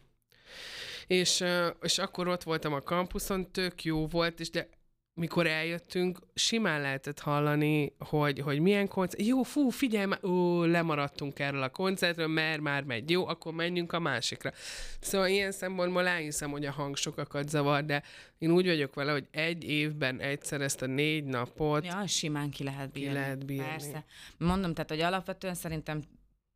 És, 1.06 1.44
és 1.80 1.98
akkor 1.98 2.28
ott 2.28 2.42
voltam 2.42 2.72
a 2.72 2.80
kampuszon, 2.80 3.52
tök 3.52 3.84
jó 3.84 4.06
volt, 4.06 4.40
és 4.40 4.50
de 4.50 4.68
mikor 5.14 5.46
eljöttünk, 5.46 6.18
simán 6.34 6.80
lehetett 6.80 7.20
hallani, 7.20 7.92
hogy, 7.98 8.38
hogy 8.38 8.60
milyen 8.60 8.88
koncert. 8.88 9.26
Jó, 9.26 9.42
fú, 9.42 9.68
figyelj 9.68 10.04
már, 10.04 10.24
ó, 10.24 10.64
lemaradtunk 10.64 11.38
erről 11.38 11.62
a 11.62 11.68
koncertről, 11.68 12.26
mert 12.26 12.60
már 12.60 12.82
megy. 12.84 13.10
Jó, 13.10 13.26
akkor 13.26 13.52
menjünk 13.52 13.92
a 13.92 13.98
másikra. 13.98 14.52
Szóval 15.00 15.28
ilyen 15.28 15.52
szempontból 15.52 16.06
elhiszem, 16.06 16.50
hogy 16.50 16.66
a 16.66 16.72
hang 16.72 16.96
sokakat 16.96 17.48
zavar, 17.48 17.84
de 17.84 18.02
én 18.38 18.50
úgy 18.50 18.66
vagyok 18.66 18.94
vele, 18.94 19.12
hogy 19.12 19.26
egy 19.30 19.64
évben 19.64 20.20
egyszer 20.20 20.60
ezt 20.60 20.82
a 20.82 20.86
négy 20.86 21.24
napot... 21.24 21.84
Ja, 21.84 22.06
simán 22.06 22.50
ki 22.50 22.64
lehet 22.64 22.92
bírni. 22.92 23.08
Ki 23.08 23.14
lehet 23.14 23.46
bírni. 23.46 23.64
Persze. 23.64 24.04
Mondom, 24.38 24.74
tehát, 24.74 24.90
hogy 24.90 25.00
alapvetően 25.00 25.54
szerintem 25.54 26.02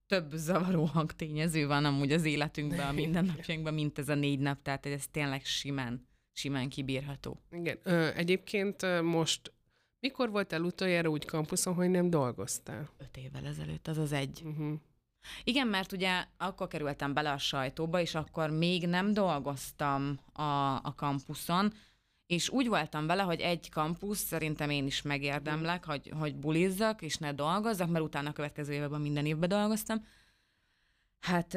több 0.06 0.30
zavaró 0.32 0.84
hangtényező 0.84 1.66
van 1.66 1.84
amúgy 1.84 2.12
az 2.12 2.24
életünkben, 2.24 2.88
a 2.88 2.92
mindennapjainkban, 3.02 3.74
mint 3.74 3.98
ez 3.98 4.08
a 4.08 4.14
négy 4.14 4.38
nap, 4.38 4.62
tehát 4.62 4.86
ez 4.86 5.04
tényleg 5.10 5.44
simán 5.44 6.06
simán 6.36 6.68
kibírható. 6.68 7.40
Igen. 7.50 7.78
Ö, 7.82 8.08
egyébként 8.14 9.02
most 9.02 9.52
mikor 10.00 10.30
voltál 10.30 10.62
utoljára 10.62 11.08
úgy 11.08 11.24
kampuszon, 11.24 11.74
hogy 11.74 11.90
nem 11.90 12.10
dolgoztál? 12.10 12.90
Öt 12.98 13.16
évvel 13.16 13.46
ezelőtt, 13.46 13.88
az 13.88 13.98
az 13.98 14.12
egy. 14.12 14.42
Uh-huh. 14.44 14.72
Igen, 15.44 15.66
mert 15.66 15.92
ugye 15.92 16.24
akkor 16.36 16.68
kerültem 16.68 17.14
bele 17.14 17.32
a 17.32 17.38
sajtóba, 17.38 18.00
és 18.00 18.14
akkor 18.14 18.50
még 18.50 18.86
nem 18.86 19.12
dolgoztam 19.12 20.18
a, 20.32 20.74
a 20.74 20.94
kampuszon, 20.96 21.72
és 22.26 22.48
úgy 22.48 22.68
voltam 22.68 23.06
vele, 23.06 23.22
hogy 23.22 23.40
egy 23.40 23.70
kampusz, 23.70 24.18
szerintem 24.18 24.70
én 24.70 24.86
is 24.86 25.02
megérdemlek, 25.02 25.84
hogy, 25.84 26.12
hogy 26.18 26.36
bulizzak, 26.36 27.02
és 27.02 27.16
ne 27.16 27.32
dolgozzak, 27.32 27.88
mert 27.88 28.04
utána 28.04 28.28
a 28.28 28.32
következő 28.32 28.72
évben 28.72 29.00
minden 29.00 29.26
évben 29.26 29.48
dolgoztam. 29.48 30.06
Hát 31.20 31.54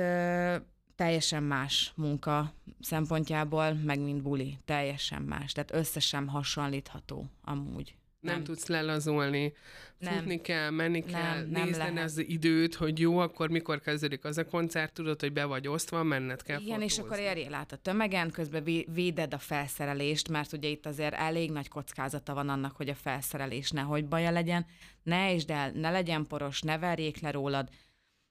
teljesen 0.99 1.43
más 1.43 1.91
munka 1.95 2.53
szempontjából, 2.81 3.73
meg 3.73 3.99
mint 3.99 4.21
buli. 4.21 4.57
Teljesen 4.65 5.21
más. 5.21 5.51
Tehát 5.51 5.73
összesen 5.73 6.27
hasonlítható 6.27 7.25
amúgy. 7.43 7.95
Nem, 8.19 8.33
nem 8.33 8.43
tudsz 8.43 8.67
lelazulni, 8.67 9.53
nem. 9.97 10.13
futni 10.13 10.41
kell, 10.41 10.69
menni 10.69 10.99
nem, 10.99 11.09
kell, 11.09 11.45
nem 11.45 11.63
nézni 11.63 11.99
az 11.99 12.17
időt, 12.17 12.75
hogy 12.75 12.99
jó, 12.99 13.17
akkor 13.17 13.49
mikor 13.49 13.81
kezdődik 13.81 14.25
az 14.25 14.37
a 14.37 14.45
koncert, 14.45 14.93
tudod, 14.93 15.19
hogy 15.19 15.33
be 15.33 15.45
vagy 15.45 15.67
osztva, 15.67 16.03
menned 16.03 16.41
kell 16.41 16.59
Igen, 16.59 16.79
fotózni. 16.79 16.93
és 16.93 16.99
akkor 16.99 17.19
érjél 17.19 17.53
át 17.53 17.71
a 17.71 17.77
tömegen, 17.77 18.31
közben 18.31 18.63
véded 18.93 19.33
a 19.33 19.37
felszerelést, 19.37 20.29
mert 20.29 20.53
ugye 20.53 20.67
itt 20.67 20.85
azért 20.85 21.13
elég 21.13 21.51
nagy 21.51 21.67
kockázata 21.67 22.33
van 22.33 22.49
annak, 22.49 22.75
hogy 22.75 22.89
a 22.89 22.95
felszerelés 22.95 23.71
nehogy 23.71 24.05
baja 24.05 24.31
legyen, 24.31 24.65
ne 25.03 25.33
és 25.33 25.43
el, 25.43 25.71
ne 25.71 25.91
legyen 25.91 26.27
poros, 26.27 26.61
ne 26.61 26.77
verjék 26.77 27.19
le 27.19 27.31
rólad, 27.31 27.69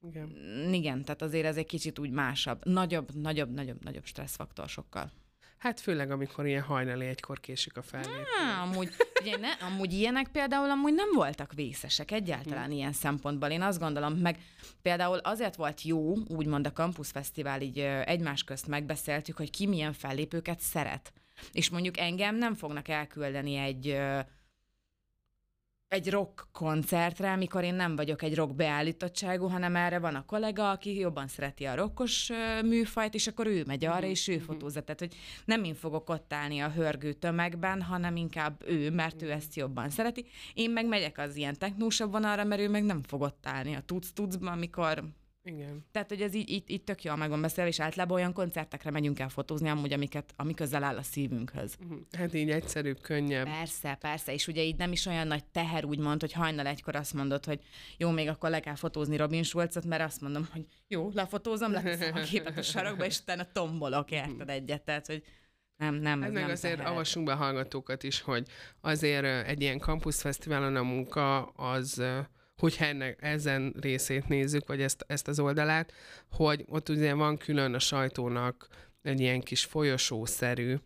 igen. 0.02 0.28
Igen, 0.72 1.04
tehát 1.04 1.22
azért 1.22 1.46
ez 1.46 1.56
egy 1.56 1.66
kicsit 1.66 1.98
úgy 1.98 2.10
másabb. 2.10 2.64
Nagyobb, 2.64 3.14
nagyobb, 3.14 3.50
nagyobb, 3.50 3.84
nagyobb 3.84 4.04
stresszfaktor 4.04 4.68
sokkal. 4.68 5.12
Hát 5.58 5.80
főleg, 5.80 6.10
amikor 6.10 6.46
ilyen 6.46 6.62
hajnali 6.62 7.06
egykor 7.06 7.40
késik 7.40 7.76
a 7.76 7.82
fellépés. 7.82 8.26
Amúgy, 8.62 8.90
ugye 9.20 9.36
ne, 9.36 9.50
amúgy 9.50 9.92
ilyenek 9.92 10.28
például 10.28 10.70
amúgy 10.70 10.94
nem 10.94 11.08
voltak 11.14 11.52
vészesek 11.52 12.10
egyáltalán 12.10 12.64
hmm. 12.64 12.76
ilyen 12.76 12.92
szempontból. 12.92 13.48
Én 13.48 13.62
azt 13.62 13.78
gondolom, 13.78 14.14
meg 14.14 14.38
például 14.82 15.18
azért 15.18 15.56
volt 15.56 15.82
jó, 15.82 16.14
úgymond 16.28 16.66
a 16.66 16.72
Campus 16.72 17.10
Fesztivál 17.10 17.60
így 17.60 17.78
egymás 18.04 18.44
közt 18.44 18.66
megbeszéltük, 18.66 19.36
hogy 19.36 19.50
ki 19.50 19.66
milyen 19.66 19.92
fellépőket 19.92 20.60
szeret. 20.60 21.12
És 21.52 21.70
mondjuk 21.70 21.98
engem 21.98 22.36
nem 22.36 22.54
fognak 22.54 22.88
elküldeni 22.88 23.56
egy 23.56 23.98
egy 25.88 26.10
rock 26.10 26.46
koncertre, 26.52 27.32
amikor 27.32 27.64
én 27.64 27.74
nem 27.74 27.96
vagyok 27.96 28.22
egy 28.22 28.34
rock 28.34 28.54
beállítottságú, 28.54 29.46
hanem 29.46 29.76
erre 29.76 29.98
van 29.98 30.14
a 30.14 30.24
kollega, 30.24 30.70
aki 30.70 30.98
jobban 30.98 31.28
szereti 31.28 31.64
a 31.64 31.74
rockos 31.74 32.30
műfajt, 32.64 33.14
és 33.14 33.26
akkor 33.26 33.46
ő 33.46 33.62
megy 33.66 33.84
arra, 33.84 33.96
mm-hmm. 33.96 34.08
és 34.08 34.28
ő 34.28 34.34
mhm. 34.34 34.44
fotózza. 34.44 34.80
Tehát, 34.80 35.00
hogy 35.00 35.14
nem 35.44 35.64
én 35.64 35.74
fogok 35.74 36.10
ott 36.10 36.32
állni 36.32 36.60
a 36.60 36.70
hörgő 36.70 37.12
tömegben, 37.12 37.82
hanem 37.82 38.16
inkább 38.16 38.62
ő, 38.66 38.90
mert 38.90 39.22
ő 39.22 39.30
ezt 39.30 39.54
jobban 39.56 39.90
szereti. 39.90 40.24
Én 40.54 40.70
meg 40.70 40.86
megyek 40.86 41.18
az 41.18 41.36
ilyen 41.36 41.58
technósabb 41.58 42.10
vonalra, 42.10 42.44
mert 42.44 42.60
ő 42.60 42.68
meg 42.68 42.84
nem 42.84 43.02
fog 43.02 43.20
ott 43.20 43.46
állni 43.46 43.74
a 43.74 43.80
tudsz-tudszban, 43.80 44.52
amikor 44.52 45.04
igen. 45.48 45.86
Tehát, 45.90 46.08
hogy 46.08 46.22
ez 46.22 46.34
így, 46.34 46.50
így, 46.50 46.62
így 46.66 46.84
tök 46.84 47.02
jól 47.02 47.16
meg 47.16 47.28
van 47.28 47.40
beszélve, 47.40 47.70
és 47.70 47.80
általában 47.80 48.16
olyan 48.16 48.32
koncertekre 48.32 48.90
megyünk 48.90 49.18
el 49.18 49.28
fotózni, 49.28 49.68
amúgy, 49.68 49.92
amiket, 49.92 50.32
ami 50.36 50.54
közel 50.54 50.82
áll 50.82 50.96
a 50.96 51.02
szívünkhöz. 51.02 51.76
Mhm. 51.80 51.94
Hát 52.12 52.34
így 52.34 52.50
egyszerűbb, 52.50 53.00
könnyebb. 53.00 53.46
Persze, 53.46 53.94
persze, 53.94 54.32
és 54.32 54.46
ugye 54.46 54.62
így 54.62 54.76
nem 54.76 54.92
is 54.92 55.06
olyan 55.06 55.26
nagy 55.26 55.44
teher, 55.44 55.84
úgymond, 55.84 56.20
hogy 56.20 56.32
hajnal 56.32 56.66
egykor 56.66 56.96
azt 56.96 57.14
mondod, 57.14 57.44
hogy 57.44 57.60
jó, 57.96 58.10
még 58.10 58.28
akkor 58.28 58.50
le 58.50 58.60
kell 58.60 58.74
fotózni 58.74 59.16
Robin 59.16 59.42
Schulzot, 59.42 59.84
mert 59.84 60.02
azt 60.02 60.20
mondom, 60.20 60.48
hogy 60.52 60.66
jó, 60.88 61.10
lefotózom, 61.14 61.72
leteszem 61.72 62.14
a 62.14 62.20
képet 62.20 62.58
a 62.58 62.62
sarokba, 62.62 63.04
és 63.04 63.18
utána 63.18 63.52
tombolok, 63.52 64.10
érted 64.10 64.48
egyet, 64.48 64.82
tehát, 64.82 65.06
hogy 65.06 65.22
nem, 65.76 65.94
nem, 65.94 66.22
hát 66.22 66.32
meg 66.32 66.42
nem 66.42 66.50
azért 66.50 66.76
teher. 66.76 66.92
avassunk 66.92 67.26
be 67.26 67.32
hallgatókat 67.32 68.02
is, 68.02 68.20
hogy 68.20 68.46
azért 68.80 69.46
egy 69.46 69.60
ilyen 69.60 69.78
kampuszfesztiválon 69.78 70.76
a 70.76 70.82
munka 70.82 71.44
az 71.44 72.02
hogyha 72.58 72.84
ennek, 72.84 73.18
ezen 73.22 73.74
részét 73.80 74.28
nézzük, 74.28 74.66
vagy 74.66 74.80
ezt, 74.80 75.04
ezt 75.06 75.28
az 75.28 75.40
oldalát, 75.40 75.92
hogy 76.30 76.64
ott 76.68 76.88
ugye 76.88 77.14
van 77.14 77.36
külön 77.36 77.74
a 77.74 77.78
sajtónak 77.78 78.68
egy 79.02 79.20
ilyen 79.20 79.40
kis 79.40 79.64
folyosószerű, 79.64 80.76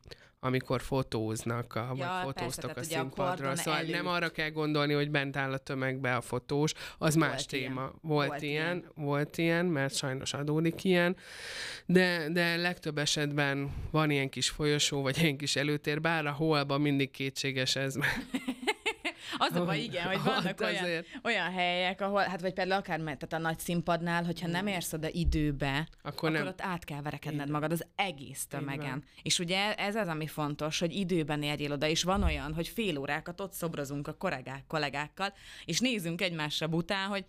amikor 0.44 0.80
fotóznak, 0.80 1.74
a, 1.74 1.94
ja, 1.96 2.20
vagy 2.24 2.34
fotóztak 2.34 2.72
persze, 2.72 2.98
a 2.98 3.00
színpadra. 3.00 3.56
Szóval 3.56 3.80
előtt. 3.80 3.92
nem 3.92 4.06
arra 4.06 4.28
kell 4.28 4.50
gondolni, 4.50 4.92
hogy 4.92 5.10
bent 5.10 5.36
áll 5.36 5.52
a 5.52 5.58
tömegbe 5.58 6.16
a 6.16 6.20
fotós, 6.20 6.72
az 6.98 7.14
volt 7.14 7.28
más 7.28 7.46
ilyen. 7.50 7.68
téma. 7.68 7.92
Volt, 8.00 8.28
volt 8.28 8.42
ilyen, 8.42 8.76
ilyen, 8.76 8.84
volt 8.94 9.38
ilyen, 9.38 9.66
mert 9.66 9.94
sajnos 9.94 10.34
adódik 10.34 10.84
ilyen, 10.84 11.16
de, 11.86 12.28
de 12.32 12.56
legtöbb 12.56 12.98
esetben 12.98 13.72
van 13.90 14.10
ilyen 14.10 14.28
kis 14.28 14.50
folyosó, 14.50 15.02
vagy 15.02 15.18
ilyen 15.18 15.36
kis 15.36 15.56
előtér, 15.56 16.00
bár 16.00 16.26
a 16.26 16.32
holban 16.32 16.80
mindig 16.80 17.10
kétséges 17.10 17.76
ez, 17.76 17.94
az 19.38 19.56
a 19.56 19.64
baj, 19.64 19.78
igen, 19.78 20.06
hogy 20.06 20.22
vannak 20.32 20.60
olyan, 20.60 21.04
olyan 21.22 21.52
helyek, 21.52 22.00
ahol, 22.00 22.22
hát 22.22 22.40
vagy 22.40 22.52
például 22.52 22.80
akár 22.80 22.98
tehát 22.98 23.32
a 23.32 23.38
nagy 23.38 23.58
színpadnál, 23.58 24.24
hogyha 24.24 24.46
nem 24.46 24.66
érsz 24.66 24.92
oda 24.92 25.08
időbe, 25.10 25.88
akkor, 26.02 26.12
akkor 26.12 26.30
nem. 26.30 26.46
ott 26.46 26.60
át 26.60 26.84
kell 26.84 27.02
verekedned 27.02 27.50
magad 27.50 27.72
az 27.72 27.84
egész 27.96 28.46
tömegen. 28.46 29.04
És 29.22 29.38
ugye 29.38 29.74
ez 29.74 29.94
az, 29.94 30.08
ami 30.08 30.26
fontos, 30.26 30.78
hogy 30.78 30.92
időben 30.92 31.42
érjél 31.42 31.72
oda, 31.72 31.86
és 31.86 32.02
van 32.02 32.22
olyan, 32.22 32.54
hogy 32.54 32.68
fél 32.68 32.98
órákat 32.98 33.40
ott 33.40 33.52
szobrozunk 33.52 34.08
a 34.08 34.14
kollégák, 34.14 34.64
kollégákkal, 34.66 35.32
és 35.64 35.80
nézünk 35.80 36.20
egymásra 36.20 36.66
után, 36.66 37.08
hogy 37.08 37.24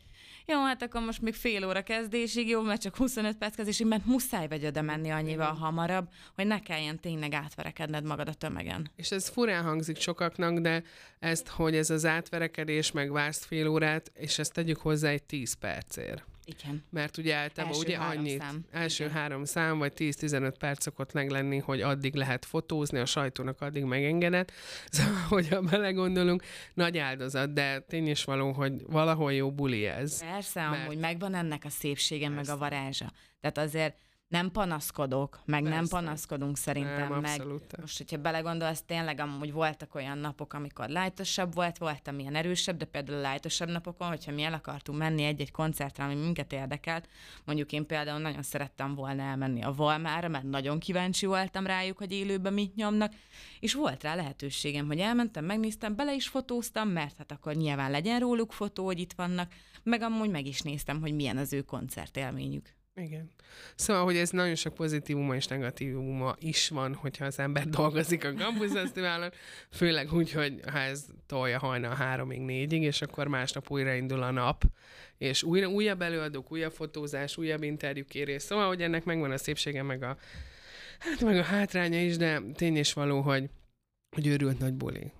jó, 0.45 0.63
hát 0.63 0.81
akkor 0.81 1.01
most 1.01 1.21
még 1.21 1.33
fél 1.33 1.67
óra 1.67 1.81
kezdésig, 1.81 2.47
jó, 2.47 2.61
mert 2.61 2.81
csak 2.81 2.95
25 2.95 3.37
perc 3.37 3.55
kezdésig, 3.55 3.87
mert 3.87 4.05
muszáj 4.05 4.47
vagy 4.47 4.65
oda 4.65 4.81
menni 4.81 5.09
annyival 5.09 5.53
hamarabb, 5.53 6.07
hogy 6.35 6.47
ne 6.47 6.59
kelljen 6.59 6.99
tényleg 6.99 7.33
átverekedned 7.33 8.03
magad 8.03 8.27
a 8.27 8.33
tömegen. 8.33 8.91
És 8.95 9.11
ez 9.11 9.29
furán 9.29 9.63
hangzik 9.63 9.99
sokaknak, 9.99 10.59
de 10.59 10.83
ezt, 11.19 11.47
hogy 11.47 11.75
ez 11.75 11.82
az 11.89 12.05
átverekedés, 12.05 12.91
meg 12.91 13.11
vársz 13.11 13.45
fél 13.45 13.67
órát, 13.67 14.11
és 14.13 14.39
ezt 14.39 14.53
tegyük 14.53 14.77
hozzá 14.77 15.09
egy 15.09 15.23
10 15.23 15.53
percért. 15.53 16.23
Igen. 16.45 16.83
Mert 16.89 17.17
ugye 17.17 17.35
általában 17.35 17.77
első 17.77 17.87
ugye 17.87 17.97
annyit, 17.97 18.39
szám. 18.39 18.65
első 18.71 19.03
Igen. 19.03 19.15
három 19.15 19.45
szám, 19.45 19.77
vagy 19.77 19.93
10-15 19.95 20.53
perc 20.59 20.83
szokott 20.83 21.13
meglenni, 21.13 21.57
hogy 21.57 21.81
addig 21.81 22.15
lehet 22.15 22.45
fotózni, 22.45 22.99
a 22.99 23.05
sajtónak 23.05 23.61
addig 23.61 23.83
megengedett. 23.83 24.51
Szóval, 24.89 25.21
hogyha 25.27 25.61
belegondolunk, 25.61 26.43
nagy 26.73 26.97
áldozat, 26.97 27.53
de 27.53 27.79
tény 27.79 28.07
is 28.07 28.23
való, 28.23 28.51
hogy 28.51 28.73
valahol 28.85 29.33
jó 29.33 29.51
buli 29.51 29.85
ez. 29.85 30.19
Persze, 30.19 30.69
mert... 30.69 30.83
amúgy 30.83 30.97
megvan 30.97 31.33
ennek 31.33 31.61
a 31.65 31.69
szépsége, 31.69 32.27
Persze. 32.27 32.41
meg 32.51 32.55
a 32.55 32.57
varázsa. 32.57 33.11
Tehát 33.41 33.57
azért 33.57 33.95
nem 34.33 34.51
panaszkodok, 34.51 35.41
meg 35.45 35.61
Persze. 35.63 35.77
nem 35.77 35.87
panaszkodunk 35.87 36.57
szerintem, 36.57 37.09
nem, 37.09 37.19
meg 37.19 37.31
abszolút. 37.31 37.77
most, 37.81 37.97
hogyha 37.97 38.17
belegondolsz, 38.17 38.83
tényleg 38.85 39.19
amúgy 39.19 39.51
voltak 39.51 39.95
olyan 39.95 40.17
napok, 40.17 40.53
amikor 40.53 40.89
lájtosabb 40.89 41.53
volt, 41.53 41.77
voltam 41.77 42.19
ilyen 42.19 42.35
erősebb, 42.35 42.77
de 42.77 42.85
például 42.85 43.17
a 43.17 43.21
lájtosabb 43.21 43.69
napokon, 43.69 44.07
hogyha 44.07 44.31
mi 44.31 44.43
el 44.43 44.53
akartunk 44.53 44.97
menni 44.97 45.23
egy-egy 45.23 45.51
koncertre, 45.51 46.03
ami 46.03 46.15
minket 46.15 46.53
érdekelt, 46.53 47.09
mondjuk 47.45 47.71
én 47.71 47.85
például 47.85 48.19
nagyon 48.19 48.41
szerettem 48.41 48.95
volna 48.95 49.21
elmenni 49.21 49.63
a 49.63 49.73
Valmára, 49.73 50.27
mert 50.27 50.43
nagyon 50.43 50.79
kíváncsi 50.79 51.25
voltam 51.25 51.65
rájuk, 51.65 51.97
hogy 51.97 52.11
élőben 52.11 52.53
mit 52.53 52.75
nyomnak, 52.75 53.13
és 53.59 53.73
volt 53.73 54.03
rá 54.03 54.15
lehetőségem, 54.15 54.87
hogy 54.87 54.99
elmentem, 54.99 55.45
megnéztem, 55.45 55.95
bele 55.95 56.13
is 56.13 56.27
fotóztam, 56.27 56.89
mert 56.89 57.17
hát 57.17 57.31
akkor 57.31 57.53
nyilván 57.53 57.91
legyen 57.91 58.19
róluk 58.19 58.51
fotó, 58.51 58.85
hogy 58.85 58.99
itt 58.99 59.13
vannak, 59.13 59.51
meg 59.83 60.01
amúgy 60.01 60.29
meg 60.29 60.45
is 60.45 60.61
néztem, 60.61 61.01
hogy 61.01 61.13
milyen 61.13 61.37
az 61.37 61.53
ő 61.53 61.61
koncertélményük. 61.61 62.81
Igen. 62.95 63.31
Szóval, 63.75 64.03
hogy 64.03 64.15
ez 64.15 64.29
nagyon 64.29 64.55
sok 64.55 64.73
pozitívuma 64.73 65.35
és 65.35 65.47
negatívuma 65.47 66.35
is 66.39 66.69
van, 66.69 66.93
hogyha 66.93 67.25
az 67.25 67.39
ember 67.39 67.67
dolgozik 67.67 68.25
a 68.25 68.33
Campus 68.33 68.71
Fesztiválon, 68.71 69.31
főleg 69.69 70.13
úgy, 70.13 70.31
hogy 70.31 70.59
ha 70.71 70.79
ez 70.79 71.05
tolja 71.25 71.59
hajnal 71.59 71.95
háromig, 71.95 72.41
négyig, 72.41 72.81
és 72.81 73.01
akkor 73.01 73.27
másnap 73.27 73.71
újraindul 73.71 74.23
a 74.23 74.31
nap, 74.31 74.63
és 75.17 75.43
újra, 75.43 75.67
újabb 75.67 76.01
előadók, 76.01 76.51
újabb 76.51 76.71
fotózás, 76.71 77.37
újabb 77.37 77.63
interjúkérés. 77.63 78.41
Szóval, 78.41 78.67
hogy 78.67 78.81
ennek 78.81 79.03
megvan 79.03 79.31
a 79.31 79.37
szépsége, 79.37 79.83
meg 79.83 80.03
a, 80.03 80.17
hát 80.99 81.21
meg 81.21 81.37
a 81.37 81.43
hátránya 81.43 82.01
is, 82.01 82.17
de 82.17 82.41
tény 82.53 82.77
is 82.77 82.93
való, 82.93 83.21
hogy, 83.21 83.49
hogy 84.15 84.27
őrült 84.27 84.59
nagy 84.59 84.73
buli 84.73 85.11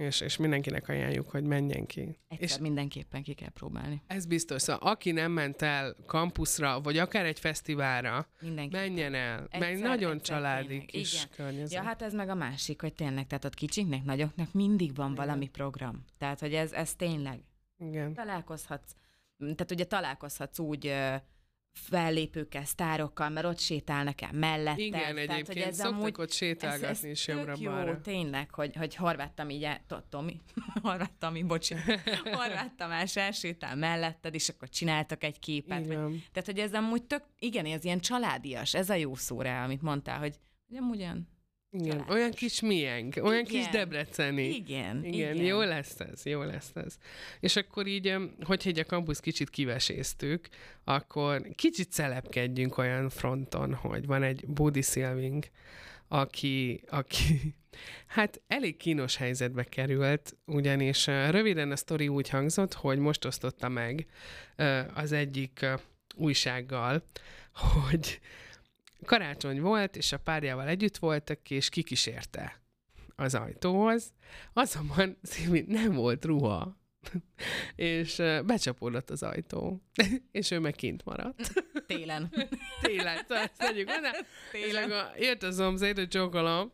és, 0.00 0.20
és 0.20 0.36
mindenkinek 0.36 0.88
ajánljuk, 0.88 1.30
hogy 1.30 1.44
menjen 1.44 1.86
ki. 1.86 2.18
Egyszer 2.28 2.48
és 2.48 2.58
mindenképpen 2.58 3.22
ki 3.22 3.34
kell 3.34 3.48
próbálni. 3.48 4.02
Ez 4.06 4.26
biztos. 4.26 4.62
Szóval 4.62 4.92
aki 4.92 5.10
nem 5.10 5.32
ment 5.32 5.62
el 5.62 5.96
kampuszra, 6.06 6.80
vagy 6.80 6.98
akár 6.98 7.24
egy 7.24 7.40
fesztiválra, 7.40 8.28
menjen 8.70 9.14
el. 9.14 9.46
Egyszer, 9.50 9.60
mert 9.60 9.80
nagyon 9.80 10.14
egyszer, 10.14 10.36
családi 10.36 10.66
tényleg. 10.66 10.86
kis 10.86 11.14
Igen. 11.14 11.26
környezet. 11.36 11.72
Ja, 11.72 11.82
hát 11.82 12.02
ez 12.02 12.14
meg 12.14 12.28
a 12.28 12.34
másik, 12.34 12.80
hogy 12.80 12.94
tényleg, 12.94 13.26
tehát 13.26 13.44
ott 13.44 13.54
kicsiknek, 13.54 14.04
nagyoknak 14.04 14.52
mindig 14.52 14.94
van 14.94 15.12
Igen. 15.12 15.26
valami 15.26 15.48
program. 15.48 16.04
Tehát, 16.18 16.40
hogy 16.40 16.54
ez, 16.54 16.72
ez 16.72 16.94
tényleg. 16.94 17.40
Igen. 17.78 18.14
Találkozhatsz. 18.14 18.92
Tehát 19.38 19.70
ugye 19.70 19.84
találkozhatsz 19.84 20.58
úgy 20.58 20.94
fellépőkkel, 21.88 22.64
sztárokkal, 22.64 23.28
mert 23.28 23.46
ott 23.46 23.58
sétálnak 23.58 24.20
el 24.20 24.32
mellette. 24.32 24.82
Igen, 24.82 25.00
Tehát, 25.00 25.16
egyébként 25.16 25.46
hogy 25.46 25.56
ez 25.56 25.76
szoktak 25.76 25.94
amúgy, 25.94 26.14
ott 26.16 26.32
sétálgatni 26.32 26.86
ez, 26.86 26.98
ez 26.98 27.04
is 27.04 27.26
jobbra 27.26 27.54
jó, 27.58 27.70
balra. 27.70 28.00
tényleg, 28.00 28.54
hogy, 28.54 28.76
hogy 28.76 28.94
horváttam 28.94 29.50
így, 29.50 29.68
Tomi, 30.08 30.40
horváttam 30.82 31.36
így, 31.36 31.46
bocsi, 31.46 31.74
horváttam 32.38 32.90
el, 32.90 33.06
elsétál 33.14 33.76
melletted, 33.76 34.34
és 34.34 34.48
akkor 34.48 34.68
csináltak 34.68 35.24
egy 35.24 35.38
képet. 35.38 35.86
Vagy, 35.86 35.96
tehát, 36.32 36.46
hogy 36.46 36.58
ez 36.58 36.72
amúgy 36.72 37.02
tök, 37.02 37.22
igen, 37.38 37.66
ez 37.66 37.84
ilyen 37.84 38.00
családias, 38.00 38.74
ez 38.74 38.90
a 38.90 38.94
jó 38.94 39.14
szó 39.14 39.42
rá, 39.42 39.64
amit 39.64 39.82
mondtál, 39.82 40.18
hogy, 40.18 40.34
hogy 40.68 40.76
amúgy 40.76 41.00
olyan 41.00 41.28
igen, 41.72 41.90
Családos. 41.90 42.14
olyan 42.14 42.30
kis 42.30 42.60
miénk, 42.60 43.16
olyan 43.22 43.44
igen. 43.44 43.44
kis 43.44 43.68
debreceni. 43.68 44.48
Igen, 44.48 45.04
igen, 45.04 45.34
igen. 45.34 45.44
Jó 45.44 45.60
lesz 45.60 46.00
ez, 46.00 46.24
jó 46.24 46.42
lesz 46.42 46.70
ez. 46.74 46.96
És 47.40 47.56
akkor 47.56 47.86
így, 47.86 48.14
hogyha 48.42 48.68
egy 48.68 48.78
a 48.78 48.84
kampusz 48.84 49.20
kicsit 49.20 49.50
kiveséztük, 49.50 50.48
akkor 50.84 51.48
kicsit 51.54 51.92
szelepkedjünk 51.92 52.78
olyan 52.78 53.08
fronton, 53.08 53.74
hogy 53.74 54.06
van 54.06 54.22
egy 54.22 54.46
Budi 54.46 54.82
Szilving, 54.82 55.44
aki, 56.08 56.80
aki 56.88 57.54
hát 58.06 58.42
elég 58.46 58.76
kínos 58.76 59.16
helyzetbe 59.16 59.64
került, 59.64 60.36
ugyanis 60.44 61.06
röviden 61.06 61.70
a 61.70 61.76
sztori 61.76 62.08
úgy 62.08 62.28
hangzott, 62.28 62.74
hogy 62.74 62.98
most 62.98 63.24
osztotta 63.24 63.68
meg 63.68 64.06
az 64.94 65.12
egyik 65.12 65.66
újsággal, 66.14 67.02
hogy 67.88 68.20
Karácsony 69.04 69.60
volt, 69.60 69.96
és 69.96 70.12
a 70.12 70.18
párjával 70.18 70.68
együtt 70.68 70.96
voltak, 70.96 71.50
és 71.50 71.68
kikísérte 71.68 72.62
az 73.16 73.34
ajtóhoz. 73.34 74.12
Azonban 74.52 75.18
Szilvi 75.22 75.64
nem 75.68 75.92
volt 75.92 76.24
ruha, 76.24 76.80
és 77.76 78.16
becsapódott 78.46 79.10
az 79.10 79.22
ajtó, 79.22 79.82
és 80.32 80.50
ő 80.50 80.58
meg 80.58 80.74
kint 80.74 81.04
maradt. 81.04 81.52
Télen. 81.86 82.32
Télen, 82.82 83.16
szóval 83.28 83.44
ezt 83.44 83.56
tegyük. 83.56 83.88
Télen. 84.52 84.68
És 84.68 84.74
akkor 84.74 85.10
jött 85.18 85.42
a 85.42 85.52
szomszéd, 85.52 85.96
hogy 85.96 86.08
csókolom. 86.08 86.72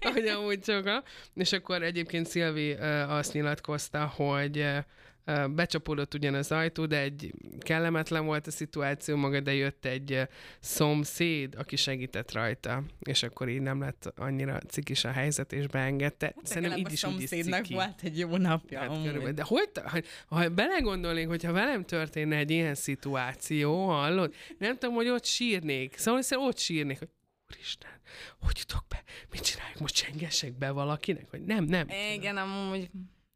hogy 0.00 0.26
amúgy 0.26 0.60
csókolom. 0.60 1.02
És 1.34 1.52
akkor 1.52 1.82
egyébként 1.82 2.26
Szilvi 2.26 2.72
azt 3.08 3.32
nyilatkozta, 3.32 4.06
hogy 4.06 4.66
becsapódott 5.50 6.14
ugyan 6.14 6.34
az 6.34 6.52
ajtó, 6.52 6.86
de 6.86 7.00
egy 7.00 7.32
kellemetlen 7.58 8.24
volt 8.24 8.46
a 8.46 8.50
szituáció 8.50 9.16
maga, 9.16 9.40
de 9.40 9.54
jött 9.54 9.84
egy 9.84 10.28
szomszéd, 10.60 11.54
aki 11.58 11.76
segített 11.76 12.32
rajta, 12.32 12.82
és 13.00 13.22
akkor 13.22 13.48
így 13.48 13.60
nem 13.60 13.80
lett 13.80 14.12
annyira 14.16 14.58
cikis 14.58 15.04
a 15.04 15.10
helyzet, 15.10 15.52
és 15.52 15.66
beengedte. 15.66 16.34
Szerintem 16.42 16.62
Legalább 16.62 16.78
így 16.78 16.92
is 16.92 17.04
a 17.04 17.08
is 17.08 17.14
szomszédnak 17.14 17.62
ciki. 17.62 17.74
volt 17.74 18.00
egy 18.02 18.18
jó 18.18 18.36
napja. 18.36 18.78
Hát 18.78 18.88
amúgy. 18.88 19.04
körülbelül. 19.04 19.34
De 19.34 19.42
hogy, 19.42 19.70
hogy, 19.84 20.06
ha 20.26 20.48
belegondolnék, 20.48 21.28
hogyha 21.28 21.52
velem 21.52 21.84
történne 21.84 22.36
egy 22.36 22.50
ilyen 22.50 22.74
szituáció, 22.74 23.86
hallod? 23.86 24.34
Nem 24.58 24.78
tudom, 24.78 24.94
hogy 24.94 25.08
ott 25.08 25.24
sírnék. 25.24 25.96
Szóval 25.96 26.20
hiszen 26.20 26.38
ott 26.38 26.58
sírnék, 26.58 26.98
hogy 26.98 27.08
úristen, 27.52 27.90
hogy 28.40 28.56
jutok 28.58 28.84
be? 28.88 29.02
Mit 29.30 29.42
csináljuk? 29.42 29.78
Most 29.78 29.94
csengessek 29.94 30.58
be 30.58 30.70
valakinek? 30.70 31.30
Vagy 31.30 31.42
nem, 31.42 31.64
nem. 31.64 31.88
Igen, 32.14 32.36
amúgy 32.36 32.90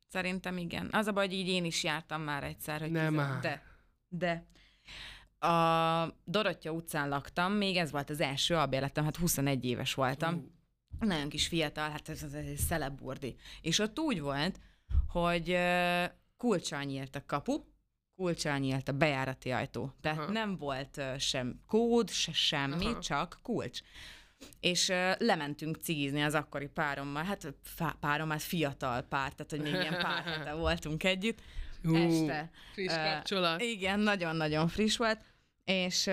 szerintem 0.08 0.58
igen. 0.58 0.88
Az 0.92 1.06
a 1.06 1.12
baj, 1.12 1.26
hogy 1.26 1.34
így 1.34 1.48
én 1.48 1.64
is 1.64 1.84
jártam 1.84 2.22
már 2.22 2.44
egyszer, 2.44 2.80
hogy 2.80 2.90
Nem 2.90 3.20
áll. 3.20 3.40
De, 3.40 3.62
de. 4.08 4.46
A 5.48 6.14
Dorottya 6.24 6.70
utcán 6.70 7.08
laktam, 7.08 7.52
még 7.52 7.76
ez 7.76 7.90
volt 7.90 8.10
az 8.10 8.20
első 8.20 8.54
albéletem, 8.54 9.04
hát 9.04 9.16
21 9.16 9.64
éves 9.64 9.94
voltam. 9.94 10.54
Nagyon 10.98 11.28
kis 11.28 11.48
fiatal, 11.48 11.90
hát 11.90 12.08
ez, 12.08 12.22
ez 12.22 12.32
egy 12.32 12.56
szeleburdi. 12.56 13.36
És 13.60 13.78
ott 13.78 13.98
úgy 13.98 14.20
volt, 14.20 14.60
hogy 15.08 15.50
ö, 15.50 16.04
kulccsal 16.36 16.82
nyílt 16.82 17.16
a 17.16 17.24
kapu, 17.26 17.60
kulccsal 18.16 18.58
nyílt 18.58 18.88
a 18.88 18.92
bejárati 18.92 19.50
ajtó. 19.50 19.92
Tehát 20.00 20.18
Aha. 20.18 20.32
nem 20.32 20.56
volt 20.56 21.00
sem 21.18 21.60
kód, 21.66 22.10
se 22.10 22.32
semmi, 22.32 22.86
Aha. 22.86 22.98
csak 23.00 23.38
kulcs. 23.42 23.80
És 24.60 24.88
lementünk 25.18 25.76
cigizni 25.76 26.22
az 26.22 26.34
akkori 26.34 26.66
párommal, 26.66 27.24
hát 27.24 27.54
fá, 27.62 27.96
párom, 28.00 28.30
hát 28.30 28.42
fiatal 28.42 29.02
pár, 29.02 29.32
tehát 29.32 29.50
hogy 29.50 29.60
még 29.60 29.72
ilyen 29.72 30.02
pár 30.02 30.24
hete 30.24 30.52
voltunk 30.66 31.04
együtt. 31.04 31.40
Ú, 31.84 31.94
este. 31.94 32.50
Friss 32.72 32.94
kapcsolat. 32.94 33.60
Igen, 33.60 34.00
nagyon-nagyon 34.00 34.68
friss 34.68 34.96
volt, 34.96 35.20
és 35.64 36.10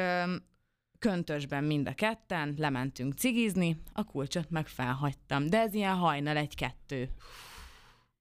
köntösben 1.00 1.64
mind 1.64 1.88
a 1.88 1.94
ketten 1.94 2.54
lementünk 2.58 3.14
cigizni, 3.14 3.82
a 3.94 4.04
kulcsot 4.04 4.50
meg 4.50 4.68
felhagytam, 4.68 5.50
de 5.50 5.60
ez 5.60 5.74
ilyen 5.74 5.96
hajnal 5.96 6.38
egy-kettő. 6.38 7.10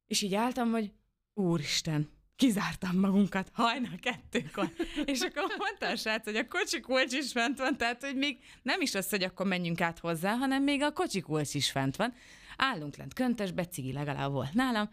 És 0.07 0.23
így 0.23 0.35
álltam, 0.35 0.71
hogy 0.71 0.93
úristen, 1.35 2.11
kizártam 2.43 2.99
magunkat 2.99 3.51
hajnal 3.53 3.99
kettőkor. 4.01 4.71
És 5.05 5.21
akkor 5.21 5.45
mondta 5.59 5.87
a 5.87 5.97
srác, 5.97 6.25
hogy 6.25 6.37
a 6.37 6.49
kocsi 6.49 6.81
kulcs 6.81 7.13
is 7.13 7.33
fent 7.33 7.59
van, 7.59 7.77
tehát 7.77 8.05
hogy 8.05 8.17
még 8.17 8.39
nem 8.63 8.81
is 8.81 8.95
az, 8.95 9.09
hogy 9.09 9.23
akkor 9.23 9.47
menjünk 9.47 9.81
át 9.81 9.99
hozzá, 9.99 10.35
hanem 10.35 10.63
még 10.63 10.83
a 10.83 10.93
kocsi 10.93 11.21
kulcs 11.21 11.55
is 11.55 11.71
fent 11.71 11.97
van. 11.97 12.15
Állunk 12.57 12.97
lent 12.97 13.15
köntösbe, 13.15 13.65
cigi 13.67 13.93
legalább 13.93 14.33
volt 14.33 14.55
nálam, 14.55 14.91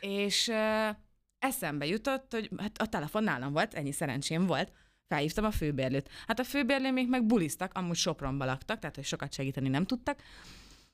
és 0.00 0.48
uh, 0.48 0.96
eszembe 1.38 1.86
jutott, 1.86 2.32
hogy 2.32 2.50
hát 2.58 2.78
a 2.78 2.86
telefon 2.86 3.24
nálam 3.24 3.52
volt, 3.52 3.74
ennyi 3.74 3.92
szerencsém 3.92 4.46
volt, 4.46 4.72
felhívtam 5.08 5.44
a 5.44 5.50
főbérlőt. 5.50 6.08
Hát 6.26 6.38
a 6.38 6.44
főbérlőmék 6.44 7.08
meg 7.08 7.24
buliztak, 7.26 7.72
amúgy 7.74 7.96
Sopronba 7.96 8.44
laktak, 8.44 8.78
tehát 8.78 8.96
hogy 8.96 9.04
sokat 9.04 9.32
segíteni 9.32 9.68
nem 9.68 9.86
tudtak, 9.86 10.22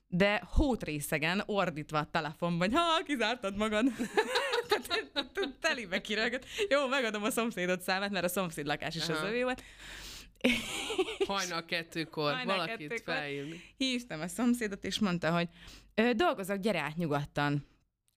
de 0.07 0.43
hótrészegen 0.51 1.43
ordítva 1.45 1.97
a 1.97 2.09
telefonban, 2.11 2.69
hogy 2.69 2.77
ha, 2.77 3.03
kizártad 3.03 3.57
magad. 3.57 3.85
Telibe 5.59 6.01
kirögött. 6.01 6.45
Jó, 6.69 6.87
megadom 6.87 7.23
a 7.23 7.29
szomszédot 7.29 7.81
számát, 7.81 8.11
mert 8.11 8.25
a 8.25 8.27
szomszéd 8.27 8.65
lakás 8.65 8.95
is 8.95 9.09
az 9.09 9.21
övé 9.23 9.43
volt. 9.43 9.63
Hajnal 11.27 11.65
kettőkor 11.65 12.33
Hajnal 12.33 12.55
valakit 12.55 12.87
kettőkor. 12.87 13.13
felhívni. 13.13 13.61
Hívtam 13.77 14.21
a 14.21 14.27
szomszédot, 14.27 14.83
és 14.83 14.99
mondta, 14.99 15.31
hogy 15.31 15.49
dolgozok, 16.15 16.57
gyere 16.57 16.79
át 16.79 16.95
nyugodtan 16.95 17.67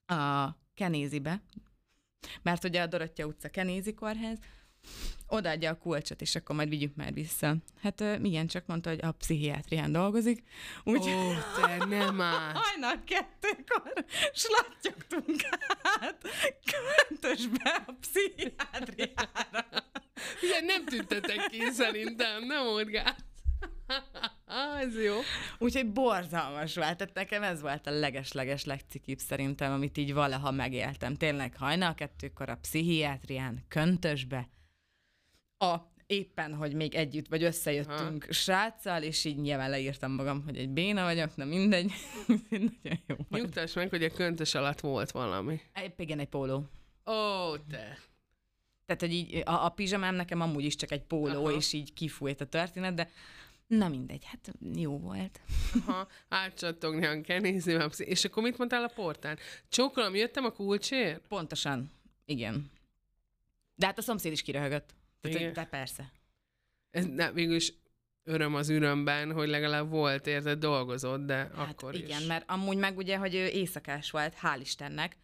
a 0.07 0.49
Kenézibe, 0.75 1.43
mert 2.43 2.65
ugye 2.65 2.83
a 2.83 2.87
Dorottya 2.87 3.25
utca 3.25 3.49
Kenézi 3.49 3.95
kórház, 3.95 4.39
odaadja 5.31 5.71
a 5.71 5.77
kulcsot, 5.77 6.21
és 6.21 6.35
akkor 6.35 6.57
majd 6.57 6.69
vigyük 6.69 6.95
már 6.97 7.13
vissza. 7.13 7.57
Hát 7.83 8.05
igen, 8.23 8.47
csak 8.47 8.67
mondta, 8.67 8.91
hogy 8.91 8.99
a 9.03 9.13
pszichiátrián 9.13 9.93
dolgozik, 9.93 10.43
Ó, 10.87 10.93
úgy 10.93 11.01
te 11.61 11.85
nem 11.85 12.21
áll. 12.21 12.53
hajnal 12.55 13.03
kettőkor 13.05 13.93
slattyogtunk 14.33 15.41
át 16.01 16.17
köntösbe 17.09 17.85
a 17.87 17.93
pszichiátriára. 18.01 19.85
Ilyen 20.41 20.65
nem 20.65 20.85
tüntetek 20.85 21.47
ki 21.47 21.71
szerintem, 21.73 22.45
nem 22.47 22.67
orgát. 22.67 23.25
Ez 24.81 25.03
jó. 25.03 25.15
Úgyhogy 25.59 25.93
borzalmas 25.93 26.75
volt. 26.75 26.97
Tehát 26.97 27.15
nekem 27.15 27.43
ez 27.43 27.61
volt 27.61 27.87
a 27.87 27.91
leges-leges 27.91 28.65
legcikibb 28.65 29.19
szerintem, 29.19 29.73
amit 29.73 29.99
így 29.99 30.13
valaha 30.13 30.51
megéltem. 30.51 31.15
Tényleg 31.15 31.57
hajnal 31.57 31.95
kettőkor 31.95 32.49
a 32.49 32.55
pszichiátrián, 32.55 33.65
köntösbe, 33.69 34.49
a 35.61 35.89
éppen, 36.07 36.55
hogy 36.55 36.75
még 36.75 36.95
együtt 36.95 37.29
vagy 37.29 37.43
összejöttünk 37.43 38.23
Aha. 38.23 38.33
sráccal, 38.33 39.03
és 39.03 39.25
így 39.25 39.39
nyilván 39.39 39.71
leírtam 39.71 40.13
magam, 40.13 40.43
hogy 40.45 40.57
egy 40.57 40.69
béna 40.69 41.03
vagyok, 41.03 41.37
na 41.37 41.45
mindegy. 41.45 41.93
Nagyon 42.51 43.01
jó. 43.07 43.17
Nyugtass 43.29 43.75
meg, 43.75 43.89
hogy 43.89 44.05
a 44.05 44.11
köntös 44.11 44.55
alatt 44.55 44.81
volt 44.81 45.11
valami. 45.11 45.61
Épp 45.83 46.01
igen, 46.01 46.19
egy 46.19 46.29
póló. 46.29 46.57
Ó, 47.07 47.57
te. 47.57 47.99
Tehát, 48.87 49.01
hogy 49.01 49.13
így 49.13 49.43
a, 49.45 49.65
a 49.65 49.69
pizsamám 49.69 50.15
nekem 50.15 50.41
amúgy 50.41 50.65
is 50.65 50.77
csak 50.77 50.91
egy 50.91 51.03
póló, 51.03 51.45
Aha. 51.45 51.57
és 51.57 51.73
így 51.73 51.93
kifújt 51.93 52.41
a 52.41 52.47
történet, 52.47 52.95
de 52.95 53.11
na 53.67 53.89
mindegy, 53.89 54.25
hát 54.25 54.53
jó 54.75 54.99
volt. 54.99 55.41
Ha 55.87 56.09
átcsattogni 56.29 57.07
a 57.07 57.89
pszi- 57.89 58.07
és 58.07 58.25
akkor 58.25 58.43
mit 58.43 58.59
mondtál 58.59 58.85
a 58.85 58.93
portán? 58.95 59.39
Csókolom, 59.69 60.15
jöttem 60.15 60.45
a 60.45 60.51
kulcsért? 60.51 61.27
Pontosan, 61.29 61.91
igen. 62.25 62.71
De 63.75 63.87
hát 63.87 63.99
a 63.99 64.03
szomszéd 64.03 64.33
is 64.33 64.43
kiröhögött. 64.43 64.95
Tehát, 65.21 65.39
hogy 65.39 65.53
de 65.53 65.65
persze. 65.65 66.13
Ez 66.91 67.05
ne, 67.07 67.33
végül 67.33 67.55
is 67.55 67.73
öröm 68.25 68.55
az 68.55 68.69
örömben, 68.69 69.33
hogy 69.33 69.49
legalább 69.49 69.91
volt, 69.91 70.27
érted, 70.27 70.59
dolgozott, 70.59 71.27
de 71.27 71.35
Hát 71.35 71.71
akkor 71.71 71.95
igen, 71.95 72.21
is. 72.21 72.27
mert 72.27 72.51
amúgy 72.51 72.77
meg 72.77 72.97
ugye, 72.97 73.17
hogy 73.17 73.35
ő 73.35 73.47
éjszakás 73.47 74.11
volt, 74.11 74.35
hál' 74.43 74.59
Istennek, 74.61 75.17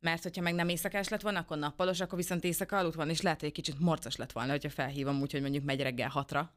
mert 0.00 0.22
hogyha 0.22 0.42
meg 0.42 0.54
nem 0.54 0.68
éjszakás 0.68 1.08
lett 1.08 1.20
volna, 1.20 1.38
akkor 1.38 1.58
nappalos, 1.58 2.00
akkor 2.00 2.18
viszont 2.18 2.44
éjszaka 2.44 2.78
aludt 2.78 2.94
van, 2.94 3.10
és 3.10 3.20
lehet, 3.20 3.40
hogy 3.40 3.48
egy 3.48 3.54
kicsit 3.54 3.78
morcos 3.78 4.16
lett 4.16 4.32
volna, 4.32 4.50
hogyha 4.50 4.70
felhívom 4.70 5.20
úgy, 5.20 5.32
hogy 5.32 5.40
mondjuk 5.40 5.64
megy 5.64 5.80
reggel 5.82 6.08
hatra. 6.08 6.54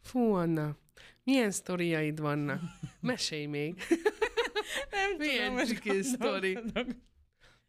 Fú, 0.00 0.32
Anna, 0.32 0.76
milyen 1.24 1.50
sztoriaid 1.50 2.20
vannak? 2.20 2.60
Mesélj 3.00 3.46
még. 3.46 3.74
Nem 4.90 5.16
Milyen 5.16 5.64
ciki 5.64 6.02
sztori. 6.02 6.58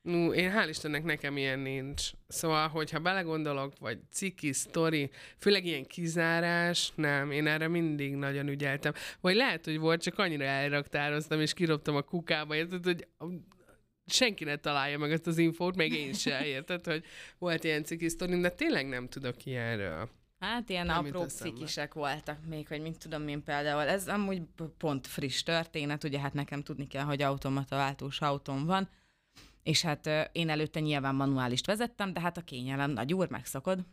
Nú, 0.02 0.34
én 0.34 0.52
hál' 0.52 0.70
Istennek 0.70 1.04
nekem 1.04 1.38
ilyen 1.38 1.60
nincs. 1.60 2.12
Szóval, 2.28 2.68
hogyha 2.68 3.00
belegondolok, 3.00 3.74
vagy 3.80 4.00
ciki, 4.12 4.54
sztori, 4.54 5.10
főleg 5.38 5.66
ilyen 5.66 5.86
kizárás, 5.86 6.92
nem, 6.96 7.32
én 7.32 7.48
erre 7.48 7.68
mindig 7.68 8.16
nagyon 8.16 8.48
ügyeltem. 8.48 8.94
Vagy 9.22 9.36
lehet, 9.36 9.66
hogy 9.66 9.80
volt, 9.80 10.02
csak 10.02 10.18
annyira 10.18 10.44
elraktároztam, 10.44 11.42
és 11.42 11.54
kirobtam 11.54 11.96
a 11.96 12.02
kukába, 12.02 12.56
érted, 12.56 12.84
hogy 12.84 13.08
senki 14.06 14.44
ne 14.44 14.56
találja 14.56 14.98
meg 14.98 15.12
ezt 15.12 15.28
az 15.28 15.38
infót, 15.38 15.76
még 15.76 15.94
én 15.94 16.14
se, 16.14 16.46
érted, 16.56 16.86
hogy 16.86 17.04
volt 17.38 17.64
ilyen 17.64 17.84
ciki 17.84 18.10
sztori, 18.10 18.40
de 18.40 18.50
tényleg 18.50 18.88
nem 18.88 19.08
tudok 19.08 19.46
ilyenről. 19.46 20.10
Hát 20.40 20.70
ilyen 20.70 20.86
Nem 20.86 21.06
apró 21.06 21.24
cikisek 21.24 21.94
voltak 21.94 22.46
még, 22.46 22.68
hogy 22.68 22.82
mit 22.82 22.98
tudom 22.98 23.28
én 23.28 23.44
például. 23.44 23.82
Ez 23.82 24.08
amúgy 24.08 24.42
pont 24.78 25.08
friss 25.08 25.44
történet, 25.44 26.04
ugye 26.04 26.20
hát 26.20 26.34
nekem 26.34 26.62
tudni 26.62 26.88
kell, 26.88 27.04
hogy 27.04 27.22
automata 27.22 27.76
váltós 27.76 28.22
autóm 28.22 28.66
van, 28.66 28.90
és 29.64 29.82
hát 29.82 30.30
én 30.32 30.50
előtte 30.50 30.80
nyilván 30.80 31.16
manuálist 31.16 31.66
vezettem, 31.66 32.14
de 32.14 32.20
hát 32.20 32.38
a 32.38 32.42
kényelem 32.42 32.92
nagy 32.92 33.14
úr, 33.14 33.30
megszokod. 33.30 33.86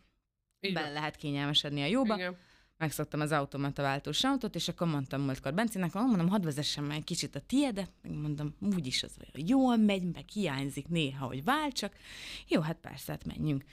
Így 0.61 0.73
Bele 0.73 0.93
lehet 0.93 1.17
kényelmesedni 1.17 1.83
a 1.83 1.87
jóba. 1.87 2.15
Igen. 2.15 2.37
megszoktam 2.79 3.21
az 3.21 3.33
automata 3.33 3.83
váltós 3.83 4.25
autót, 4.25 4.55
és 4.55 4.69
akkor 4.69 4.87
mondtam 4.87 5.21
múltkor 5.21 5.55
Bencinek, 5.55 5.95
"Ah, 5.95 6.07
mondom, 6.07 6.29
hadd 6.29 6.43
vezessem 6.43 6.85
meg 6.85 6.97
egy 6.97 7.05
kicsit 7.05 7.35
a 7.37 7.41
tiedet, 7.41 7.91
meg 8.03 8.13
mondom, 8.13 8.55
úgyis 8.75 9.03
az 9.03 9.17
olyan 9.21 9.49
jól 9.49 9.77
megy, 9.77 10.03
meg 10.03 10.29
hiányzik 10.33 10.89
néha, 10.89 11.27
hogy 11.27 11.45
váltsak. 11.45 11.93
Jó, 12.49 12.61
hát 12.61 12.77
persze, 12.77 13.13
hát 13.13 13.25
menjünk. 13.25 13.65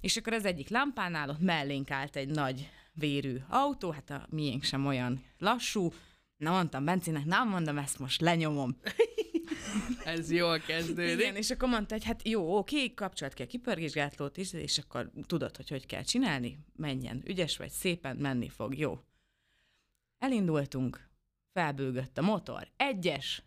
És 0.00 0.16
akkor 0.16 0.32
az 0.32 0.44
egyik 0.44 0.68
lámpánál 0.68 1.28
ott 1.28 1.40
mellénk 1.40 1.90
állt 1.90 2.16
egy 2.16 2.28
nagy 2.28 2.68
vérű 2.92 3.36
autó, 3.48 3.90
hát 3.90 4.10
a 4.10 4.26
miénk 4.30 4.62
sem 4.62 4.86
olyan 4.86 5.24
lassú. 5.38 5.92
Na 6.36 6.50
mondtam 6.50 6.84
Bencinek, 6.84 7.24
nem 7.24 7.48
mondom, 7.48 7.78
ezt 7.78 7.98
most 7.98 8.20
lenyomom. 8.20 8.76
Ez 10.04 10.30
jól 10.30 10.58
kezdődik. 10.58 11.20
Igen, 11.20 11.36
és 11.36 11.50
akkor 11.50 11.68
mondta, 11.68 11.94
hogy 11.94 12.04
hát 12.04 12.28
jó, 12.28 12.56
oké, 12.56 12.94
kapcsolat 12.94 13.34
ki 13.34 13.42
a 13.42 13.46
kipörgésgátlót 13.46 14.36
is, 14.36 14.52
és 14.52 14.78
akkor 14.78 15.10
tudod, 15.26 15.56
hogy 15.56 15.68
hogy 15.68 15.86
kell 15.86 16.02
csinálni, 16.02 16.58
menjen, 16.76 17.22
ügyes 17.26 17.56
vagy, 17.56 17.70
szépen 17.70 18.16
menni 18.16 18.48
fog, 18.48 18.78
jó. 18.78 18.98
Elindultunk, 20.18 21.08
felbőgött 21.52 22.18
a 22.18 22.22
motor, 22.22 22.68
egyes, 22.76 23.42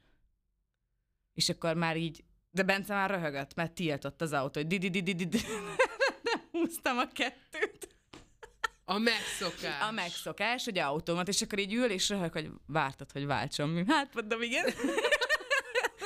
és 1.33 1.49
akkor 1.49 1.75
már 1.75 1.97
így, 1.97 2.23
de 2.51 2.63
Bence 2.63 2.93
már 2.93 3.09
röhögött, 3.09 3.53
mert 3.55 3.71
tiltott 3.71 4.21
az 4.21 4.33
autó, 4.33 4.59
hogy 4.59 4.67
di 4.67 4.77
di 4.77 5.01
di 5.01 5.13
di 5.13 5.25
di 5.25 5.39
Nem 6.23 6.41
húztam 6.51 6.97
a 6.97 7.07
kettőt. 7.07 7.93
A 8.85 8.97
megszokás. 8.97 9.81
A 9.81 9.91
megszokás, 9.91 10.63
hogy 10.63 10.77
automat, 10.77 11.27
és 11.27 11.41
akkor 11.41 11.59
így 11.59 11.73
ül, 11.73 11.89
és 11.89 12.09
röhög, 12.09 12.31
hogy 12.31 12.49
vártad, 12.65 13.11
hogy 13.11 13.25
váltson. 13.25 13.87
Hát 13.87 14.13
mondom, 14.13 14.41
igen. 14.41 14.65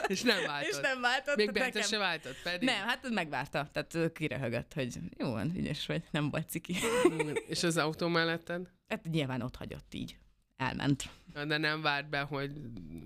És 0.08 0.22
nem 0.22 0.44
váltott. 0.46 0.72
És 0.72 0.78
nem 0.82 1.02
váltott. 1.02 1.36
Még 1.36 1.52
Bence 1.52 1.82
se 1.82 1.98
váltott, 1.98 2.42
pedig. 2.44 2.70
Nem, 2.70 2.88
hát 2.88 3.10
megvárta. 3.10 3.70
Tehát 3.72 3.96
ő 3.96 4.12
kiröhögött, 4.12 4.74
hogy 4.74 4.98
jó 5.18 5.32
van, 5.32 5.54
ügyes 5.56 5.86
vagy, 5.86 6.04
nem 6.12 6.30
vagy 6.30 6.50
ciki. 6.50 6.76
És 7.48 7.64
az 7.64 7.78
autó 7.78 8.08
melletted? 8.08 8.68
Hát 8.88 9.06
nyilván 9.12 9.42
ott 9.42 9.56
hagyott 9.56 9.94
így. 9.94 10.18
Elment. 10.58 11.04
De 11.48 11.58
nem 11.58 11.82
várt 11.82 12.10
be, 12.10 12.20
hogy 12.20 12.52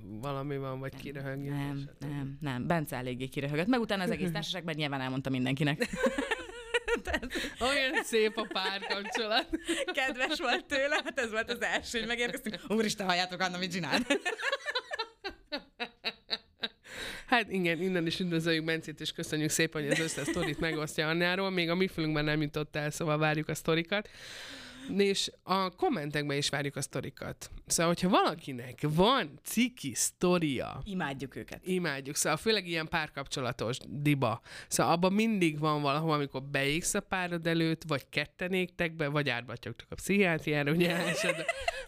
valami 0.03 0.57
van, 0.57 0.79
vagy 0.79 0.95
kiröhögjön. 0.95 1.55
Nem, 1.55 1.77
stb. 1.77 2.09
nem, 2.09 2.37
nem. 2.41 2.67
Bence 2.67 2.95
eléggé 2.95 3.27
kiröhögött. 3.27 3.67
Meg 3.67 3.79
utána 3.79 4.03
az 4.03 4.11
egész 4.11 4.31
társaságban 4.33 4.73
nyilván 4.77 5.01
elmondta 5.01 5.29
mindenkinek. 5.29 5.87
Olyan 7.69 8.03
szép 8.03 8.37
a 8.37 8.47
párkapcsolat. 8.53 9.47
Kedves 9.85 10.39
volt 10.39 10.65
tőle, 10.65 11.01
hát 11.03 11.19
ez 11.19 11.31
volt 11.31 11.51
az 11.51 11.61
első, 11.61 11.99
hogy 11.99 12.07
megérkeztünk. 12.07 12.59
Úristen, 12.67 13.07
halljátok, 13.07 13.39
Anna, 13.39 13.57
mit 13.57 13.71
csinál? 13.71 13.99
Hát 17.31 17.51
igen, 17.51 17.81
innen 17.81 18.05
is 18.05 18.19
üdvözöljük 18.19 18.63
Bencét, 18.65 18.99
és 18.99 19.11
köszönjük 19.11 19.49
szépen, 19.49 19.81
hogy 19.81 19.91
az 19.91 19.99
összes 19.99 20.27
sztorit 20.27 20.59
megosztja 20.59 21.07
Annáról. 21.07 21.49
Még 21.49 21.69
a 21.69 21.75
mi 21.75 21.87
fülünkben 21.87 22.25
nem 22.25 22.41
jutott 22.41 22.75
el, 22.75 22.89
szóval 22.89 23.17
várjuk 23.17 23.49
a 23.49 23.55
sztorikat. 23.55 24.09
És 24.97 25.31
a 25.43 25.69
kommentekben 25.69 26.37
is 26.37 26.49
várjuk 26.49 26.75
a 26.75 26.81
sztorikat. 26.81 27.49
Szóval, 27.67 27.93
hogyha 27.93 28.09
valakinek 28.09 28.79
van 28.81 29.39
ciki 29.43 29.93
sztoria, 29.93 30.81
Imádjuk 30.83 31.35
őket. 31.35 31.59
imádjuk. 31.65 32.15
Szóval 32.15 32.37
főleg 32.37 32.67
ilyen 32.67 32.87
párkapcsolatos 32.87 33.77
diba. 33.89 34.41
Szóval 34.67 34.93
abban 34.93 35.13
mindig 35.13 35.59
van 35.59 35.81
valahol, 35.81 36.13
amikor 36.13 36.43
beégsz 36.43 36.93
a 36.93 36.99
párod 36.99 37.47
előtt, 37.47 37.81
vagy 37.87 38.09
ketten 38.09 38.53
égtek 38.53 38.95
be, 38.95 39.07
vagy 39.07 39.29
átbattyogtok 39.29 39.87
a 39.91 39.95
pszichiátriára, 39.95 40.71
ugye 40.71 40.95
esetben, 40.95 41.45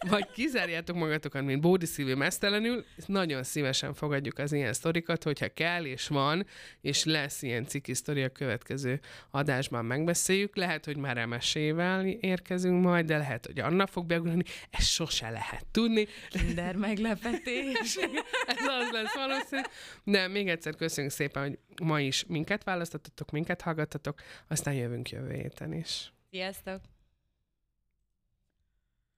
vagy 0.08 0.30
kizárjátok 0.30 0.96
magatokat, 0.96 1.44
mint 1.44 1.60
bódi 1.60 1.86
szívű 1.86 2.14
mesztelenül. 2.14 2.84
Nagyon 3.06 3.42
szívesen 3.42 3.94
fogadjuk 3.94 4.38
az 4.38 4.52
ilyen 4.52 4.72
sztorikat, 4.72 5.22
hogyha 5.22 5.48
kell 5.48 5.84
és 5.84 6.08
van, 6.08 6.46
és 6.80 7.04
lesz 7.04 7.42
ilyen 7.42 7.66
ciki 7.66 7.94
sztori 7.94 8.22
a 8.22 8.28
következő 8.28 9.00
adásban 9.30 9.84
megbeszéljük. 9.84 10.56
Lehet, 10.56 10.84
hogy 10.84 10.96
már 10.96 11.16
emesével 11.18 12.06
érkezünk 12.06 12.83
majd, 12.84 13.06
de 13.06 13.16
lehet, 13.16 13.46
hogy 13.46 13.60
Anna 13.60 13.86
fog 13.86 14.06
beugrani. 14.06 14.42
Ezt 14.70 14.88
sose 14.88 15.30
lehet 15.30 15.66
tudni. 15.70 16.06
Kinder 16.28 16.76
meglepetés. 16.76 17.96
Ez 18.56 18.66
az 18.66 18.90
lesz 18.92 19.14
valószínű. 19.14 19.62
De 20.04 20.28
még 20.28 20.48
egyszer 20.48 20.74
köszönjük 20.74 21.12
szépen, 21.12 21.42
hogy 21.42 21.58
ma 21.82 22.00
is 22.00 22.24
minket 22.28 22.64
választottatok, 22.64 23.30
minket 23.30 23.60
hallgattatok, 23.60 24.20
aztán 24.48 24.74
jövünk 24.74 25.10
jövő 25.10 25.32
héten 25.32 25.72
is. 25.72 26.12
Sziasztok! 26.30 26.93